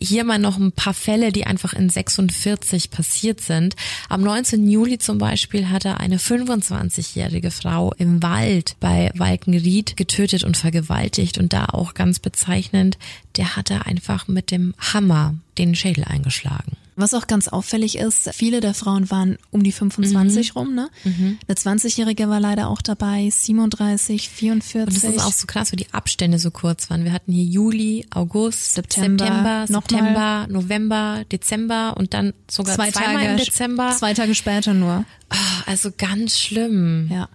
Hier 0.01 0.25
mal 0.25 0.39
noch 0.39 0.57
ein 0.57 0.73
paar 0.73 0.95
Fälle, 0.95 1.31
die 1.31 1.45
einfach 1.47 1.75
in 1.75 1.91
46 1.91 2.91
passiert 2.91 3.43
sind. 3.43 3.77
Am 4.09 4.23
19. 4.23 4.67
Juli 4.67 4.97
zum 4.97 5.19
Beispiel 5.19 5.69
hatte 5.69 6.01
eine 6.01 6.17
25-jährige 6.17 7.51
Frau 7.51 7.93
im 7.99 8.23
Wald 8.23 8.77
bei 8.81 9.11
Walkenried 9.15 9.99
getötet 9.99 10.43
und 10.43 10.57
vergewaltigt 10.57 11.37
und 11.37 11.53
da 11.53 11.67
auch 11.67 11.93
ganz 11.93 12.19
bezeichnend, 12.19 12.97
der 13.37 13.57
hatte 13.57 13.85
einfach 13.85 14.27
mit 14.27 14.51
dem 14.51 14.75
Hammer 14.79 15.35
den 15.59 15.75
Schädel 15.75 16.05
eingeschlagen. 16.05 16.79
Was 16.97 17.15
auch 17.15 17.27
ganz 17.27 17.49
auffällig 17.49 17.99
ist, 17.99 18.31
viele 18.35 18.61
der 18.61 18.75
Frauen 18.75 19.11
waren 19.11 19.37
um 19.51 19.63
die 19.63 19.73
25 19.73 20.55
mhm. 20.55 20.59
rum, 20.59 20.75
ne? 20.75 20.89
Mhm. 21.05 21.39
Eine 21.47 21.57
20-Jährige 21.57 22.29
war 22.29 22.41
leider 22.41 22.69
auch 22.69 22.83
dabei, 22.83 23.29
37, 23.31 24.29
44. 24.29 24.81
Und 24.81 25.05
das 25.05 25.17
ist 25.17 25.25
auch 25.25 25.33
so 25.33 25.47
krass, 25.47 25.73
wie 25.73 25.77
die 25.77 25.93
Abstände 25.93 26.39
so 26.39 26.51
kurz 26.51 26.91
waren. 26.91 27.05
Wir 27.05 27.13
hatten 27.13 27.33
hier 27.33 27.45
Juli, 27.45 28.07
August, 28.15 28.75
September, 28.75 29.25
September, 29.27 29.67
September 29.67 30.47
November, 30.49 31.25
Dezember 31.31 31.95
und 31.97 32.15
dann 32.15 32.33
sogar 32.51 32.75
zwei 32.75 32.91
Tage 32.91 33.25
im 33.25 33.37
Dezember. 33.37 33.95
Zwei 33.97 34.15
Tage 34.15 34.35
später 34.35 34.75
nur. 34.75 35.05
Oh, 35.33 35.63
also 35.67 35.91
ganz 35.97 36.39
schlimm. 36.39 37.09
Ja. 37.11 37.29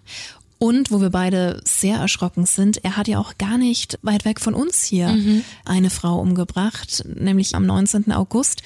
Und 0.58 0.92
wo 0.92 1.00
wir 1.00 1.10
beide 1.10 1.62
sehr 1.64 1.98
erschrocken 1.98 2.46
sind, 2.46 2.84
er 2.84 2.98
hat 2.98 3.08
ja 3.08 3.18
auch 3.20 3.38
gar 3.38 3.58
nicht 3.58 3.98
weit 4.02 4.26
weg 4.26 4.42
von 4.42 4.54
uns 4.54 4.84
hier 4.84 5.08
mhm. 5.08 5.44
eine 5.64 5.90
Frau 5.90 6.20
umgebracht, 6.20 7.06
nämlich 7.16 7.56
am 7.56 7.66
19. 7.66 8.12
August 8.12 8.62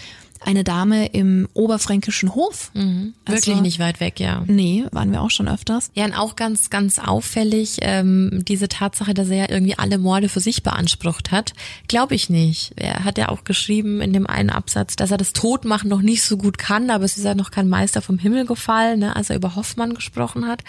eine 0.45 0.63
Dame 0.63 1.07
im 1.07 1.47
oberfränkischen 1.53 2.35
Hof. 2.35 2.71
Mhm. 2.73 3.13
Wirklich 3.25 3.49
also, 3.49 3.61
nicht 3.61 3.79
weit 3.79 3.99
weg, 3.99 4.19
ja. 4.19 4.43
Nee, 4.47 4.85
waren 4.91 5.11
wir 5.11 5.21
auch 5.21 5.31
schon 5.31 5.47
öfters. 5.47 5.91
Ja, 5.93 6.05
und 6.05 6.13
auch 6.13 6.35
ganz, 6.35 6.69
ganz 6.69 6.99
auffällig, 6.99 7.77
ähm, 7.81 8.43
diese 8.47 8.67
Tatsache, 8.67 9.13
dass 9.13 9.29
er 9.29 9.37
ja 9.37 9.49
irgendwie 9.49 9.77
alle 9.77 9.97
Morde 9.97 10.29
für 10.29 10.39
sich 10.39 10.63
beansprucht 10.63 11.31
hat, 11.31 11.53
glaube 11.87 12.15
ich 12.15 12.29
nicht. 12.29 12.73
Er 12.75 13.03
hat 13.03 13.17
ja 13.17 13.29
auch 13.29 13.43
geschrieben 13.43 14.01
in 14.01 14.13
dem 14.13 14.27
einen 14.27 14.49
Absatz, 14.49 14.95
dass 14.95 15.11
er 15.11 15.17
das 15.17 15.33
Todmachen 15.33 15.89
noch 15.89 16.01
nicht 16.01 16.23
so 16.23 16.37
gut 16.37 16.57
kann, 16.57 16.89
aber 16.89 17.05
es 17.05 17.17
ist 17.17 17.23
ja 17.23 17.35
noch 17.35 17.51
kein 17.51 17.69
Meister 17.69 18.01
vom 18.01 18.17
Himmel 18.17 18.45
gefallen, 18.45 18.99
ne, 18.99 19.15
als 19.15 19.29
er 19.29 19.35
über 19.35 19.55
Hoffmann 19.55 19.93
gesprochen 19.93 20.47
hat. 20.47 20.63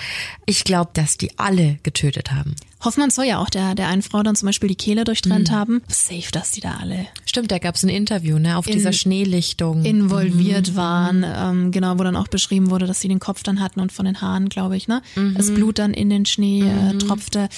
Ich 0.47 0.65
glaube, 0.65 0.91
dass 0.95 1.17
die 1.17 1.39
alle 1.39 1.79
getötet 1.83 2.33
haben. 2.33 2.55
Hoffmann 2.85 3.11
soll 3.11 3.25
ja 3.25 3.39
auch 3.39 3.51
der, 3.51 3.75
der 3.75 3.89
einen 3.89 4.03
Frau 4.03 4.23
dann 4.23 4.37
zum 4.37 4.47
Beispiel 4.47 4.69
die 4.69 4.77
Kehle 4.77 5.05
durchtrennt 5.05 5.51
mhm. 5.51 5.55
haben. 5.55 5.83
Safe, 5.89 6.31
dass 6.33 6.51
die 6.51 6.61
da 6.61 6.77
alle. 6.81 7.07
Stimmt, 7.25 7.51
da 7.51 7.59
gab 7.59 7.75
es 7.75 7.83
ein 7.83 7.89
Interview, 7.89 8.39
ne, 8.39 8.57
auf 8.57 8.67
dieser 8.67 8.93
Schneelichtung. 8.93 9.85
Involviert 9.85 10.73
mhm. 10.73 10.77
waren, 10.77 11.25
ähm, 11.27 11.73
genau, 11.73 11.99
wo 11.99 12.05
dann 12.05 12.17
auch 12.17 12.29
beschrieben 12.29 12.71
wurde, 12.71 12.87
dass 12.87 13.01
sie 13.01 13.09
den 13.09 13.21
Kopf 13.21 13.43
dann 13.43 13.61
hatten 13.61 13.81
und 13.81 13.93
von 13.93 14.05
den 14.05 14.21
Haaren, 14.21 14.49
glaube 14.49 14.77
ich, 14.77 14.89
ne, 14.89 15.03
mhm. 15.17 15.35
das 15.35 15.53
Blut 15.53 15.79
dann 15.79 15.95
in 15.95 16.11
den 16.11 16.27
Schnee 16.27 16.61
äh, 16.61 16.93
mhm. 16.93 16.99
tropfte. 16.99 17.49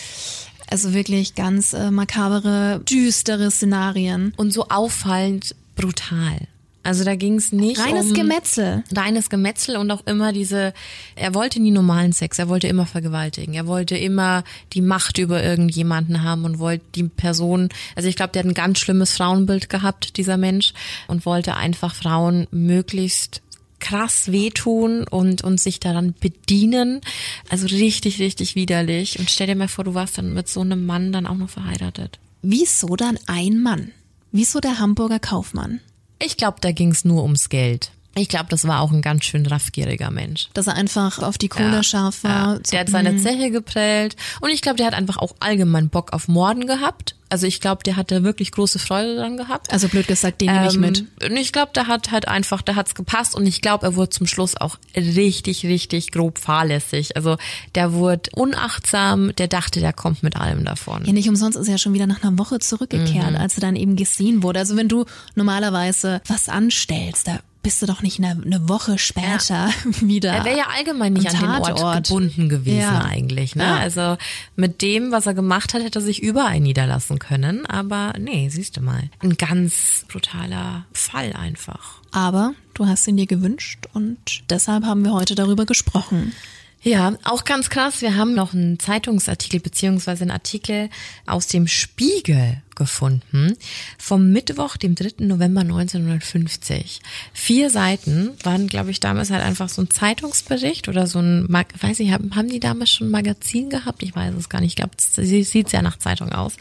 Also 0.68 0.94
wirklich 0.94 1.34
ganz 1.34 1.72
äh, 1.72 1.90
makabere, 1.90 2.80
düstere 2.88 3.50
Szenarien. 3.50 4.32
Und 4.36 4.52
so 4.52 4.68
auffallend 4.68 5.54
brutal. 5.76 6.48
Also 6.86 7.02
da 7.02 7.16
ging 7.16 7.34
es 7.34 7.50
nicht 7.50 7.80
reines 7.80 8.06
um 8.06 8.14
Gemetzel. 8.14 8.84
Reines 8.94 9.28
Gemetzel 9.28 9.76
und 9.76 9.90
auch 9.90 10.06
immer 10.06 10.32
diese, 10.32 10.72
er 11.16 11.34
wollte 11.34 11.58
nie 11.58 11.72
normalen 11.72 12.12
Sex, 12.12 12.38
er 12.38 12.48
wollte 12.48 12.68
immer 12.68 12.86
vergewaltigen, 12.86 13.54
er 13.54 13.66
wollte 13.66 13.96
immer 13.96 14.44
die 14.72 14.82
Macht 14.82 15.18
über 15.18 15.42
irgendjemanden 15.42 16.22
haben 16.22 16.44
und 16.44 16.60
wollte 16.60 16.84
die 16.94 17.02
Person, 17.02 17.70
also 17.96 18.08
ich 18.08 18.14
glaube, 18.14 18.30
der 18.34 18.44
hat 18.44 18.48
ein 18.48 18.54
ganz 18.54 18.78
schlimmes 18.78 19.14
Frauenbild 19.14 19.68
gehabt, 19.68 20.16
dieser 20.16 20.36
Mensch, 20.36 20.74
und 21.08 21.26
wollte 21.26 21.56
einfach 21.56 21.92
Frauen 21.92 22.46
möglichst 22.52 23.42
krass 23.80 24.30
wehtun 24.30 25.08
und, 25.08 25.42
und 25.42 25.58
sich 25.58 25.80
daran 25.80 26.14
bedienen. 26.20 27.00
Also 27.48 27.66
richtig, 27.66 28.20
richtig 28.20 28.54
widerlich. 28.54 29.18
Und 29.18 29.28
stell 29.28 29.48
dir 29.48 29.56
mal 29.56 29.66
vor, 29.66 29.82
du 29.82 29.94
warst 29.94 30.18
dann 30.18 30.34
mit 30.34 30.48
so 30.48 30.60
einem 30.60 30.86
Mann 30.86 31.10
dann 31.10 31.26
auch 31.26 31.34
noch 31.36 31.50
verheiratet. 31.50 32.20
Wieso 32.42 32.94
dann 32.94 33.18
ein 33.26 33.60
Mann? 33.60 33.90
Wieso 34.30 34.60
der 34.60 34.78
Hamburger 34.78 35.18
Kaufmann? 35.18 35.80
Ich 36.18 36.36
glaube, 36.36 36.58
da 36.60 36.72
ging 36.72 36.90
es 36.90 37.04
nur 37.04 37.22
ums 37.22 37.48
Geld. 37.48 37.90
Ich 38.18 38.28
glaube, 38.28 38.46
das 38.48 38.66
war 38.66 38.80
auch 38.80 38.92
ein 38.92 39.02
ganz 39.02 39.24
schön 39.24 39.44
raffgieriger 39.44 40.10
Mensch. 40.10 40.48
Dass 40.54 40.66
er 40.66 40.74
einfach 40.74 41.22
auf 41.22 41.36
die 41.36 41.48
Kohle 41.48 41.70
ja, 41.70 41.82
scharf 41.82 42.24
war. 42.24 42.54
Ja. 42.54 42.58
Der 42.58 42.80
hat 42.80 42.88
seine 42.88 43.12
mhm. 43.12 43.18
Zeche 43.18 43.50
geprellt 43.50 44.16
und 44.40 44.50
ich 44.50 44.62
glaube, 44.62 44.78
der 44.78 44.86
hat 44.86 44.94
einfach 44.94 45.18
auch 45.18 45.34
allgemein 45.40 45.90
Bock 45.90 46.14
auf 46.14 46.26
Morden 46.26 46.66
gehabt. 46.66 47.15
Also 47.28 47.46
ich 47.46 47.60
glaube, 47.60 47.82
der 47.82 47.96
hat 47.96 48.10
da 48.10 48.22
wirklich 48.22 48.52
große 48.52 48.78
Freude 48.78 49.16
dran 49.16 49.36
gehabt. 49.36 49.72
Also 49.72 49.88
blöd 49.88 50.06
gesagt, 50.06 50.40
den 50.40 50.48
ähm, 50.48 50.54
nehme 50.54 50.68
ich 50.68 50.78
mit. 50.78 51.04
Und 51.22 51.36
ich 51.36 51.52
glaube, 51.52 51.72
der 51.74 51.88
hat 51.88 52.12
halt 52.12 52.28
einfach, 52.28 52.62
da 52.62 52.76
hat's 52.76 52.94
gepasst 52.94 53.34
und 53.34 53.46
ich 53.46 53.60
glaube, 53.60 53.86
er 53.86 53.96
wurde 53.96 54.10
zum 54.10 54.26
Schluss 54.26 54.56
auch 54.56 54.78
richtig, 54.96 55.64
richtig 55.66 56.12
grob 56.12 56.38
fahrlässig. 56.38 57.16
Also 57.16 57.36
der 57.74 57.92
wurde 57.92 58.30
unachtsam, 58.34 59.34
der 59.36 59.48
dachte, 59.48 59.80
der 59.80 59.92
kommt 59.92 60.22
mit 60.22 60.36
allem 60.36 60.64
davon. 60.64 61.04
Ja, 61.04 61.12
nicht 61.12 61.28
umsonst 61.28 61.58
ist 61.58 61.66
er 61.66 61.72
ja 61.72 61.78
schon 61.78 61.94
wieder 61.94 62.06
nach 62.06 62.22
einer 62.22 62.38
Woche 62.38 62.60
zurückgekehrt, 62.60 63.32
mhm. 63.32 63.36
als 63.36 63.56
er 63.56 63.60
dann 63.60 63.76
eben 63.76 63.96
gesehen 63.96 64.42
wurde. 64.42 64.60
Also 64.60 64.76
wenn 64.76 64.88
du 64.88 65.04
normalerweise 65.34 66.20
was 66.28 66.48
anstellst, 66.48 67.26
da 67.26 67.40
bist 67.66 67.82
du 67.82 67.86
doch 67.86 68.00
nicht 68.00 68.22
eine, 68.22 68.40
eine 68.40 68.68
Woche 68.68 68.96
später 68.96 69.70
ja. 69.70 69.70
wieder. 70.00 70.30
Er 70.30 70.44
wäre 70.44 70.56
ja 70.56 70.66
allgemein 70.76 71.14
nicht 71.14 71.34
an 71.34 71.40
den 71.40 71.62
Ort 71.62 72.04
gebunden 72.04 72.48
gewesen 72.48 72.78
ja. 72.78 73.04
eigentlich. 73.04 73.56
Ne? 73.56 73.64
Ja. 73.64 73.78
Also 73.78 74.18
mit 74.54 74.82
dem, 74.82 75.10
was 75.10 75.26
er 75.26 75.34
gemacht 75.34 75.74
hat, 75.74 75.82
hätte 75.82 75.98
er 75.98 76.02
sich 76.02 76.22
überall 76.22 76.60
niederlassen 76.60 77.18
können. 77.18 77.66
Aber 77.66 78.12
nee, 78.20 78.48
siehst 78.50 78.76
du 78.76 78.82
mal. 78.82 79.10
Ein 79.18 79.36
ganz 79.36 80.04
brutaler 80.06 80.86
Fall 80.92 81.32
einfach. 81.32 82.02
Aber 82.12 82.52
du 82.74 82.86
hast 82.86 83.08
ihn 83.08 83.16
dir 83.16 83.26
gewünscht 83.26 83.88
und 83.92 84.44
deshalb 84.48 84.84
haben 84.84 85.04
wir 85.04 85.12
heute 85.12 85.34
darüber 85.34 85.66
gesprochen. 85.66 86.34
Ja, 86.82 87.14
auch 87.24 87.42
ganz 87.42 87.68
krass. 87.68 88.00
Wir 88.00 88.14
haben 88.14 88.36
noch 88.36 88.54
einen 88.54 88.78
Zeitungsartikel 88.78 89.58
beziehungsweise 89.58 90.22
einen 90.22 90.30
Artikel 90.30 90.88
aus 91.26 91.48
dem 91.48 91.66
Spiegel 91.66 92.62
gefunden 92.76 93.56
vom 93.98 94.30
Mittwoch, 94.30 94.76
dem 94.76 94.94
3. 94.94 95.24
November 95.24 95.62
1950. 95.62 97.00
Vier 97.32 97.70
Seiten 97.70 98.30
waren, 98.44 98.68
glaube 98.68 98.90
ich, 98.90 99.00
damals 99.00 99.30
halt 99.30 99.42
einfach 99.42 99.68
so 99.68 99.82
ein 99.82 99.90
Zeitungsbericht 99.90 100.88
oder 100.88 101.06
so 101.06 101.18
ein, 101.18 101.46
Mag 101.48 101.68
weiß 101.80 102.00
ich, 102.00 102.12
haben, 102.12 102.36
haben 102.36 102.48
die 102.48 102.60
damals 102.60 102.90
schon 102.90 103.08
ein 103.08 103.10
Magazin 103.10 103.70
gehabt? 103.70 104.02
Ich 104.02 104.14
weiß 104.14 104.34
es 104.34 104.48
gar 104.48 104.60
nicht. 104.60 104.72
Ich 104.72 104.76
glaube, 104.76 104.92
sie 104.98 105.42
sieht 105.42 105.70
sehr 105.70 105.82
nach 105.82 105.98
Zeitung 105.98 106.32
aus, 106.32 106.54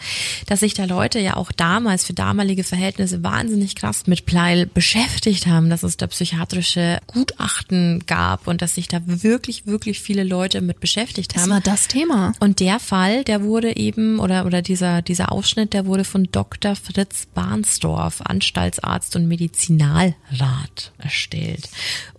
dass 0.47 0.62
sich 0.62 0.73
da 0.73 0.86
Leute 0.86 1.19
ja 1.19 1.36
auch 1.36 1.51
damals 1.51 2.06
für 2.06 2.13
damalige 2.13 2.63
Verhältnisse 2.63 3.23
wahnsinnig 3.23 3.75
krass 3.75 4.08
mit 4.08 4.25
Pleil 4.25 4.65
beschäftigt 4.65 5.47
haben, 5.47 5.69
dass 5.69 5.84
es 5.84 5.97
da 5.97 6.08
psychiatrische 6.08 6.99
Gutachten 7.08 8.04
gab 8.08 8.47
und 8.47 8.62
dass 8.62 8.75
sich 8.75 8.88
da 8.88 9.01
wirklich, 9.06 9.65
wirklich 9.65 9.99
viele 9.99 10.23
Leute 10.23 10.62
mit 10.62 10.80
beschäftigt 10.80 11.36
haben. 11.36 11.41
Das 11.41 11.49
war 11.49 11.62
das 11.62 11.88
Thema. 11.88 12.34
Und 12.39 12.60
der 12.60 12.80
Fall, 12.80 13.23
der 13.23 13.43
wurde 13.43 13.75
eben, 13.75 14.19
oder, 14.19 14.45
oder 14.45 14.62
dieser, 14.62 15.01
dieser 15.01 15.32
Ausschnitt, 15.32 15.73
der 15.73 15.86
wurde 15.86 16.05
von 16.06 16.30
Dr. 16.32 16.76
Fritz 16.76 17.26
Barnsdorf, 17.34 18.22
Anstaltsarzt 18.22 19.15
und 19.15 19.28
Medizinalrat 19.28 20.91
erstellt. 20.98 21.70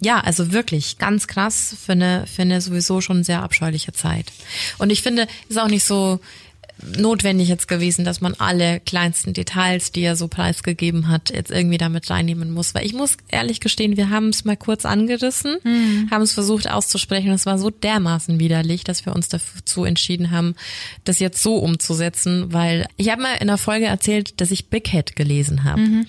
Ja, 0.01 0.21
also 0.21 0.53
wirklich 0.53 0.99
ganz 0.99 1.27
krass 1.27 1.77
für 1.85 1.93
eine, 1.93 2.27
für 2.27 2.43
eine 2.43 2.61
sowieso 2.61 3.01
schon 3.01 3.25
sehr 3.25 3.43
abscheuliche 3.43 3.93
Zeit. 3.93 4.33
Und 4.79 4.91
ich 4.91 5.03
finde, 5.03 5.27
ist 5.49 5.59
auch 5.59 5.69
nicht 5.69 5.85
so, 5.85 6.21
notwendig 6.83 7.49
jetzt 7.49 7.69
gewesen, 7.69 8.05
dass 8.05 8.21
man 8.21 8.35
alle 8.35 8.81
kleinsten 8.81 9.33
Details, 9.33 9.93
die 9.93 10.03
er 10.03 10.17
so 10.17 10.29
preisgegeben 10.29 11.09
hat, 11.09 11.31
jetzt 11.31 11.51
irgendwie 11.51 11.79
damit 11.79 12.11
reinnehmen 12.11 12.51
muss. 12.53 12.75
Weil 12.75 12.85
ich 12.85 12.93
muss 12.93 13.17
ehrlich 13.29 13.61
gestehen, 13.61 13.97
wir 13.97 14.11
haben 14.11 14.29
es 14.29 14.45
mal 14.45 14.57
kurz 14.57 14.85
angerissen, 14.85 15.57
mhm. 15.65 16.09
haben 16.11 16.23
es 16.23 16.35
versucht 16.35 16.71
auszusprechen 16.71 17.29
und 17.29 17.35
es 17.35 17.47
war 17.47 17.59
so 17.59 17.71
dermaßen 17.71 18.39
widerlich, 18.39 18.85
dass 18.85 19.07
wir 19.07 19.15
uns 19.15 19.29
dazu 19.29 19.85
entschieden 19.85 20.31
haben, 20.31 20.55
das 21.05 21.19
jetzt 21.19 21.43
so 21.43 21.57
umzusetzen, 21.57 22.53
weil 22.53 22.87
ich 22.97 23.11
habe 23.11 23.23
mal 23.23 23.37
in 23.41 23.47
der 23.47 23.59
Folge 23.59 23.87
erzählt, 23.87 24.41
dass 24.41 24.51
ich 24.51 24.69
Big 24.69 24.89
Head 24.89 25.17
gelesen 25.17 25.65
habe. 25.65 25.81
Mhm 25.81 26.07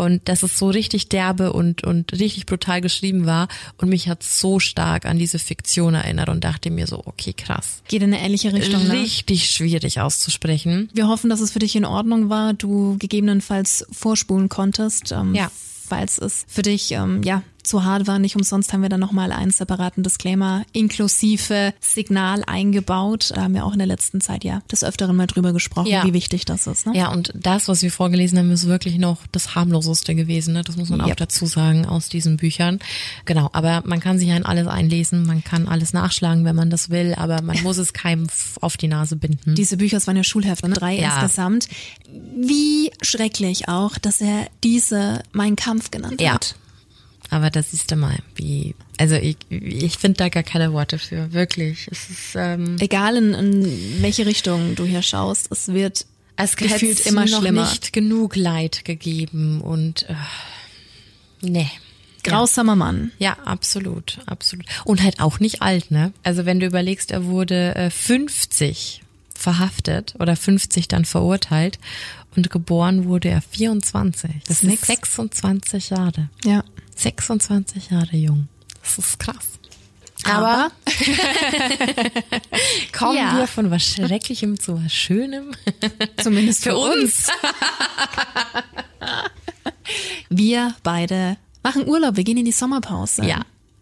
und 0.00 0.28
dass 0.28 0.42
es 0.42 0.58
so 0.58 0.70
richtig 0.70 1.08
derbe 1.08 1.52
und, 1.52 1.84
und 1.84 2.12
richtig 2.12 2.46
brutal 2.46 2.80
geschrieben 2.80 3.26
war 3.26 3.48
und 3.76 3.90
mich 3.90 4.08
hat 4.08 4.22
so 4.22 4.58
stark 4.58 5.04
an 5.04 5.18
diese 5.18 5.38
Fiktion 5.38 5.94
erinnert 5.94 6.30
und 6.30 6.42
dachte 6.42 6.70
mir 6.70 6.86
so, 6.86 7.02
okay, 7.04 7.34
krass. 7.34 7.82
Geht 7.88 8.02
in 8.02 8.14
eine 8.14 8.24
ähnliche 8.24 8.52
Richtung. 8.52 8.86
Ne? 8.86 8.94
Richtig 8.94 9.50
schwierig 9.50 10.00
auszusprechen. 10.00 10.88
Wir 10.94 11.08
hoffen, 11.08 11.28
dass 11.28 11.40
es 11.40 11.50
für 11.50 11.58
dich 11.58 11.76
in 11.76 11.84
Ordnung 11.84 12.30
war, 12.30 12.54
du 12.54 12.96
gegebenenfalls 12.98 13.86
vorspulen 13.92 14.48
konntest. 14.48 15.12
Ähm, 15.12 15.34
ja 15.34 15.50
falls 15.90 16.18
es 16.18 16.44
für 16.46 16.62
dich 16.62 16.92
ähm, 16.92 17.22
ja 17.24 17.42
zu 17.70 17.84
hart 17.84 18.06
war. 18.06 18.18
Nicht 18.18 18.36
umsonst 18.36 18.72
haben 18.72 18.82
wir 18.82 18.88
dann 18.88 19.00
nochmal 19.00 19.30
einen 19.32 19.52
separaten 19.52 20.02
Disclaimer 20.02 20.64
inklusive 20.72 21.72
Signal 21.80 22.42
eingebaut. 22.46 23.32
Da 23.34 23.42
haben 23.42 23.54
wir 23.54 23.64
auch 23.64 23.72
in 23.72 23.78
der 23.78 23.86
letzten 23.86 24.20
Zeit 24.20 24.42
ja 24.44 24.60
des 24.70 24.82
Öfteren 24.82 25.14
mal 25.14 25.28
drüber 25.28 25.52
gesprochen, 25.52 25.88
ja. 25.88 26.04
wie 26.04 26.12
wichtig 26.12 26.44
das 26.44 26.66
ist. 26.66 26.86
Ne? 26.86 26.96
Ja, 26.96 27.12
und 27.12 27.32
das, 27.34 27.68
was 27.68 27.82
wir 27.82 27.92
vorgelesen 27.92 28.38
haben, 28.38 28.50
ist 28.50 28.66
wirklich 28.66 28.98
noch 28.98 29.18
das 29.30 29.54
harmloseste 29.54 30.16
gewesen. 30.16 30.54
Ne? 30.54 30.64
Das 30.64 30.76
muss 30.76 30.88
man 30.88 31.00
yep. 31.00 31.10
auch 31.10 31.14
dazu 31.14 31.46
sagen 31.46 31.86
aus 31.86 32.08
diesen 32.08 32.36
Büchern. 32.36 32.80
Genau, 33.24 33.48
aber 33.52 33.82
man 33.86 34.00
kann 34.00 34.18
sich 34.18 34.28
ja 34.28 34.36
in 34.36 34.44
alles 34.44 34.66
einlesen, 34.66 35.24
man 35.24 35.44
kann 35.44 35.68
alles 35.68 35.92
nachschlagen, 35.92 36.44
wenn 36.44 36.56
man 36.56 36.70
das 36.70 36.90
will, 36.90 37.14
aber 37.16 37.40
man 37.40 37.60
muss 37.62 37.78
es 37.78 37.92
keinem 37.92 38.26
auf 38.60 38.76
die 38.76 38.88
Nase 38.88 39.14
binden. 39.14 39.54
Diese 39.54 39.76
Bücher, 39.76 39.98
es 39.98 40.08
waren 40.08 40.16
ja 40.16 40.24
Schulhefte, 40.24 40.68
ne? 40.68 40.74
drei 40.74 40.98
ja. 40.98 41.14
insgesamt. 41.14 41.68
Wie 42.36 42.90
schrecklich 43.00 43.68
auch, 43.68 43.96
dass 43.98 44.20
er 44.20 44.48
diese 44.64 45.22
Mein 45.32 45.54
Kampf 45.54 45.92
genannt 45.92 46.20
ja. 46.20 46.34
hat. 46.34 46.56
Aber 47.30 47.50
das 47.50 47.70
siehst 47.70 47.90
du 47.90 47.96
mal, 47.96 48.18
wie, 48.34 48.74
also 48.98 49.14
ich, 49.14 49.36
ich 49.48 49.96
finde 49.96 50.18
da 50.18 50.28
gar 50.28 50.42
keine 50.42 50.72
Worte 50.72 50.98
für, 50.98 51.32
wirklich. 51.32 51.88
Es 51.90 52.10
ist, 52.10 52.34
ähm, 52.34 52.76
Egal 52.80 53.16
in, 53.16 53.34
in 53.34 54.02
welche 54.02 54.26
Richtung 54.26 54.74
du 54.74 54.84
hier 54.84 55.02
schaust, 55.02 55.48
es 55.50 55.68
wird 55.68 56.06
es 56.36 56.56
gefühlt 56.56 57.06
immer 57.06 57.26
noch 57.26 57.40
schlimmer. 57.40 57.62
nicht 57.62 57.92
genug 57.92 58.34
Leid 58.34 58.84
gegeben 58.84 59.60
und 59.60 60.08
äh, 60.08 60.14
nee. 61.42 61.70
Grausamer 62.22 62.72
ja. 62.72 62.76
Mann. 62.76 63.12
Ja, 63.18 63.32
absolut, 63.44 64.18
absolut. 64.26 64.66
Und 64.84 65.02
halt 65.02 65.20
auch 65.20 65.40
nicht 65.40 65.62
alt, 65.62 65.90
ne? 65.90 66.12
Also 66.22 66.44
wenn 66.46 66.60
du 66.60 66.66
überlegst, 66.66 67.12
er 67.12 67.24
wurde 67.24 67.74
äh, 67.76 67.90
50 67.90 69.02
verhaftet 69.34 70.14
oder 70.18 70.36
50 70.36 70.88
dann 70.88 71.04
verurteilt 71.04 71.78
und 72.36 72.50
geboren 72.50 73.06
wurde 73.06 73.28
er 73.28 73.40
24. 73.42 74.30
Das, 74.46 74.60
das 74.60 74.62
ist 74.62 74.86
26 74.86 75.90
Jahre. 75.90 76.28
Ja. 76.44 76.64
26 77.00 77.90
Jahre 77.90 78.16
jung. 78.16 78.48
Das 78.82 78.98
ist 78.98 79.18
krass. 79.18 79.58
Aber, 80.24 80.70
kommen 82.92 83.16
ja. 83.16 83.38
wir 83.38 83.46
von 83.46 83.70
was 83.70 83.82
Schrecklichem 83.82 84.60
zu 84.60 84.82
was 84.82 84.92
Schönem. 84.92 85.52
Zumindest 86.22 86.62
für, 86.62 86.70
für 86.70 86.76
uns. 86.76 87.28
wir 90.28 90.74
beide 90.82 91.38
machen 91.62 91.88
Urlaub. 91.88 92.16
Wir 92.16 92.24
gehen 92.24 92.36
in 92.36 92.44
die 92.44 92.52
Sommerpause. 92.52 93.24
Ja. 93.24 93.40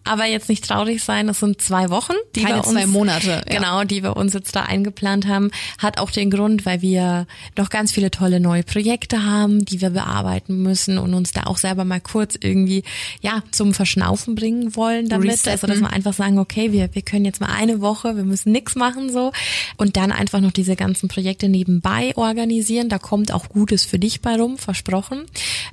Aber 0.09 0.25
jetzt 0.25 0.49
nicht 0.49 0.67
traurig 0.67 1.05
sein, 1.05 1.29
es 1.29 1.41
sind 1.41 1.61
zwei 1.61 1.91
Wochen, 1.91 2.15
die 2.35 2.43
Keine 2.43 2.57
wir 2.57 2.67
uns, 2.67 2.73
zwei 2.73 2.87
Monate. 2.87 3.43
Ja. 3.47 3.57
Genau, 3.59 3.85
die 3.85 4.03
wir 4.03 4.17
uns 4.17 4.33
jetzt 4.33 4.57
da 4.57 4.63
eingeplant 4.63 5.27
haben. 5.27 5.51
Hat 5.77 5.99
auch 5.99 6.11
den 6.11 6.31
Grund, 6.31 6.65
weil 6.65 6.81
wir 6.81 7.27
noch 7.57 7.69
ganz 7.69 7.93
viele 7.93 8.11
tolle 8.11 8.41
neue 8.41 8.63
Projekte 8.63 9.25
haben, 9.25 9.65
die 9.67 9.81
wir 9.83 9.91
bearbeiten 9.91 10.63
müssen 10.63 10.97
und 10.97 11.13
uns 11.13 11.33
da 11.33 11.43
auch 11.45 11.59
selber 11.59 11.85
mal 11.85 12.01
kurz 12.01 12.37
irgendwie, 12.41 12.85
ja, 13.21 13.43
zum 13.51 13.75
Verschnaufen 13.75 14.35
bringen 14.35 14.75
wollen 14.77 15.09
damit. 15.09 15.31
Resetten. 15.31 15.53
Also, 15.53 15.67
dass 15.67 15.81
wir 15.81 15.93
einfach 15.93 16.15
sagen, 16.15 16.39
okay, 16.39 16.73
wir, 16.73 16.95
wir 16.95 17.03
können 17.03 17.27
jetzt 17.27 17.41
mal 17.41 17.51
eine 17.55 17.81
Woche, 17.81 18.17
wir 18.17 18.25
müssen 18.25 18.51
nichts 18.51 18.75
machen 18.77 19.13
so 19.13 19.33
und 19.77 19.97
dann 19.97 20.11
einfach 20.11 20.41
noch 20.41 20.53
diese 20.53 20.75
ganzen 20.75 21.09
Projekte 21.09 21.49
nebenbei 21.49 22.17
organisieren. 22.17 22.89
Da 22.89 22.99
kommt 22.99 23.33
auch 23.33 23.49
Gutes 23.51 23.85
für 23.85 23.99
dich 23.99 24.23
bei 24.23 24.37
rum, 24.37 24.57
versprochen. 24.57 25.27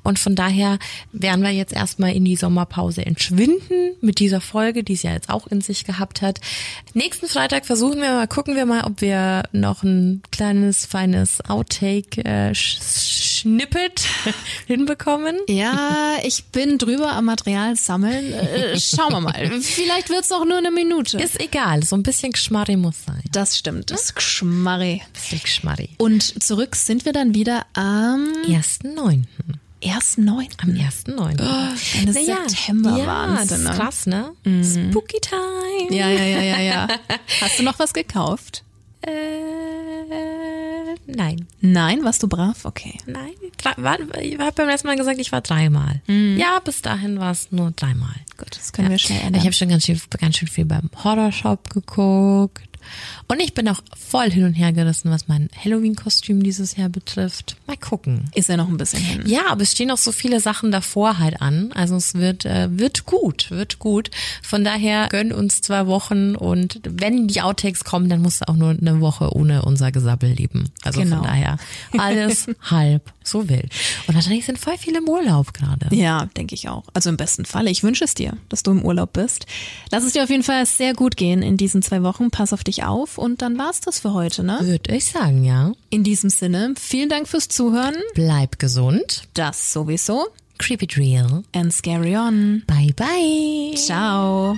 Und 0.04 0.19
von 0.19 0.36
daher 0.36 0.78
werden 1.13 1.41
wir 1.41 1.52
jetzt 1.52 1.74
erstmal 1.74 2.13
in 2.13 2.26
die 2.26 2.36
Sommerpause 2.36 3.06
entschwinden 3.06 3.95
mit 4.02 4.19
dieser 4.25 4.41
Folge, 4.41 4.83
die 4.83 4.93
es 4.93 5.03
ja 5.03 5.13
jetzt 5.13 5.29
auch 5.29 5.45
in 5.45 5.61
sich 5.61 5.85
gehabt 5.85 6.23
hat. 6.23 6.41
Nächsten 6.95 7.27
Freitag 7.27 7.67
versuchen 7.67 8.01
wir 8.01 8.11
mal, 8.11 8.27
gucken 8.27 8.55
wir 8.55 8.65
mal, 8.65 8.83
ob 8.85 8.99
wir 8.99 9.43
noch 9.51 9.83
ein 9.83 10.23
kleines, 10.31 10.88
feines 10.88 11.47
Outtake 11.47 12.25
äh, 12.25 12.55
Snippet 12.55 14.07
hinbekommen. 14.65 15.38
Ja, 15.47 16.17
ich 16.23 16.45
bin 16.45 16.79
drüber 16.79 17.13
am 17.13 17.25
Material 17.25 17.75
sammeln. 17.75 18.33
Äh, 18.33 18.79
schauen 18.79 19.13
wir 19.13 19.21
mal. 19.21 19.51
Vielleicht 19.61 20.09
wird's 20.09 20.31
auch 20.31 20.45
nur 20.45 20.57
eine 20.57 20.71
Minute. 20.71 21.17
Ist 21.19 21.39
egal, 21.39 21.83
so 21.83 21.95
ein 21.95 22.01
bisschen 22.01 22.31
Geschmarri 22.31 22.77
muss 22.77 23.05
sein. 23.05 23.21
Das 23.31 23.59
stimmt, 23.59 23.91
das 23.91 24.09
hm? 24.09 24.15
Geschmarri. 24.15 25.03
Bisschen 25.13 25.39
Geschmarri. 25.39 25.89
Und 25.99 26.43
zurück 26.43 26.75
sind 26.75 27.05
wir 27.05 27.13
dann 27.13 27.35
wieder 27.35 27.67
am 27.75 28.25
1.9. 28.47 29.25
1.9. 29.86 30.50
Am 30.62 30.69
1.9. 30.69 31.15
Oh, 31.17 32.00
eine 32.00 32.12
naja, 32.12 32.38
September 32.48 32.98
ja, 32.98 33.06
Wahnsinn. 33.06 33.48
Das 33.48 33.60
ist 33.60 33.63
ne? 33.63 33.69
krass, 33.71 34.06
ne? 34.08 34.32
Mhm. 34.43 34.91
Spooky 34.91 35.19
Time. 35.21 35.95
Ja, 35.95 36.10
ja, 36.10 36.24
ja, 36.24 36.41
ja, 36.41 36.60
ja. 36.60 36.88
Hast 37.41 37.60
du 37.60 37.63
noch 37.63 37.78
was 37.78 37.93
gekauft? 37.93 38.63
Äh, 39.02 39.12
nein. 41.06 41.45
Nein, 41.62 42.04
warst 42.04 42.24
du 42.24 42.28
brav? 42.28 42.65
Okay. 42.65 42.98
Nein, 43.06 43.34
war, 43.78 44.00
ich 44.19 44.39
habe 44.39 44.52
beim 44.54 44.67
letzten 44.67 44.88
Mal 44.88 44.98
gesagt, 44.98 45.19
ich 45.19 45.32
war 45.32 45.41
dreimal. 45.41 46.02
Mhm. 46.08 46.38
Ja, 46.38 46.60
bis 46.60 46.82
dahin 46.82 47.19
war 47.19 47.32
es 47.32 47.52
nur 47.52 47.71
dreimal. 47.71 48.15
Gut, 48.38 48.58
das 48.58 48.74
können 48.74 48.88
ja. 48.88 48.91
wir 48.93 49.00
schnell 49.00 49.19
ändern. 49.19 49.36
Ich 49.36 49.45
habe 49.45 49.54
schon 49.54 49.69
ganz 49.69 49.86
schön, 49.86 50.00
ganz 50.19 50.38
schön 50.38 50.48
viel 50.48 50.65
beim 50.65 50.89
Horror-Shop 51.04 51.69
geguckt. 51.69 52.74
Und 53.28 53.41
ich 53.41 53.54
bin 53.54 53.67
auch 53.69 53.82
voll 53.95 54.30
hin 54.30 54.43
und 54.43 54.54
her 54.54 54.74
gerissen, 54.74 55.12
was 55.12 55.28
mein 55.28 55.50
Halloween-Kostüm 55.63 56.43
dieses 56.43 56.76
Jahr 56.76 56.89
betrifft. 56.89 57.58
Mal 57.67 57.78
gucken. 57.78 58.30
Ist 58.36 58.50
ja 58.50 58.58
noch 58.58 58.67
ein 58.67 58.78
bisschen 58.78 59.02
hin. 59.02 59.24
Ja, 59.26 59.48
aber 59.50 59.62
es 59.62 59.71
stehen 59.71 59.91
auch 59.91 59.98
so 59.98 60.12
viele 60.12 60.39
Sachen 60.39 60.71
davor 60.71 61.17
halt 61.19 61.41
an. 61.41 61.71
Also 61.74 61.95
es 61.95 62.13
wird, 62.15 62.45
äh, 62.45 62.67
wird 62.78 63.06
gut, 63.06 63.52
wird 63.52 63.80
gut. 63.80 64.12
Von 64.41 64.63
daher 64.63 65.08
gönn 65.10 65.32
uns 65.32 65.62
zwei 65.62 65.88
Wochen 65.88 66.36
und 66.36 66.82
wenn 66.84 67.28
die 67.28 67.41
Outtakes 67.41 67.84
kommen, 67.84 68.10
dann 68.10 68.21
musst 68.21 68.41
du 68.41 68.48
auch 68.48 68.56
nur 68.56 68.69
eine 68.69 69.02
Woche 69.02 69.36
ohne 69.36 69.63
unser 69.63 69.91
Gesabbel 69.91 70.32
leben. 70.32 70.71
Also 70.84 71.02
genau. 71.02 71.17
von 71.17 71.26
daher 71.26 71.58
alles 71.98 72.48
halb 72.62 73.12
so 73.24 73.50
wild. 73.50 73.71
Und 74.08 74.15
wahrscheinlich 74.15 74.45
sind 74.45 74.60
voll 74.60 74.78
viele 74.78 75.00
im 75.00 75.10
Urlaub 75.10 75.54
gerade. 75.54 75.93
Ja, 75.95 76.28
denke 76.38 76.56
ich 76.56 76.69
auch. 76.69 76.84
Also 76.93 77.10
im 77.10 77.17
besten 77.17 77.45
Falle. 77.45 77.69
Ich 77.69 77.84
wünsche 77.84 78.04
es 78.04 78.13
dir, 78.13 78.38
dass 78.50 78.63
du 78.63 78.71
im 78.71 78.84
Urlaub 78.84 79.13
bist. 79.13 79.45
Lass 79.91 80.04
es 80.04 80.13
dir 80.13 80.24
auf 80.24 80.30
jeden 80.30 80.43
Fall 80.43 80.65
sehr 80.65 80.93
gut 80.93 81.17
gehen 81.17 81.41
in 81.41 81.58
diesen 81.58 81.82
zwei 81.82 82.04
Wochen. 82.04 82.30
Pass 82.32 82.54
auf 82.54 82.63
dich 82.63 82.74
auf 82.83 83.17
und 83.17 83.41
dann 83.41 83.57
war's 83.57 83.81
das 83.81 83.99
für 83.99 84.13
heute, 84.13 84.43
ne? 84.43 84.59
Würde 84.61 84.95
ich 84.95 85.05
sagen, 85.05 85.43
ja. 85.43 85.71
In 85.89 86.03
diesem 86.03 86.29
Sinne, 86.29 86.73
vielen 86.77 87.09
Dank 87.09 87.27
fürs 87.27 87.47
Zuhören. 87.47 87.95
Bleib 88.13 88.59
gesund. 88.59 89.23
Das 89.33 89.71
sowieso. 89.73 90.27
Creepy 90.57 90.88
Drill. 90.88 91.43
And 91.53 91.73
scary 91.73 92.15
on. 92.15 92.63
Bye 92.67 92.93
bye. 92.95 93.75
Ciao. 93.75 94.57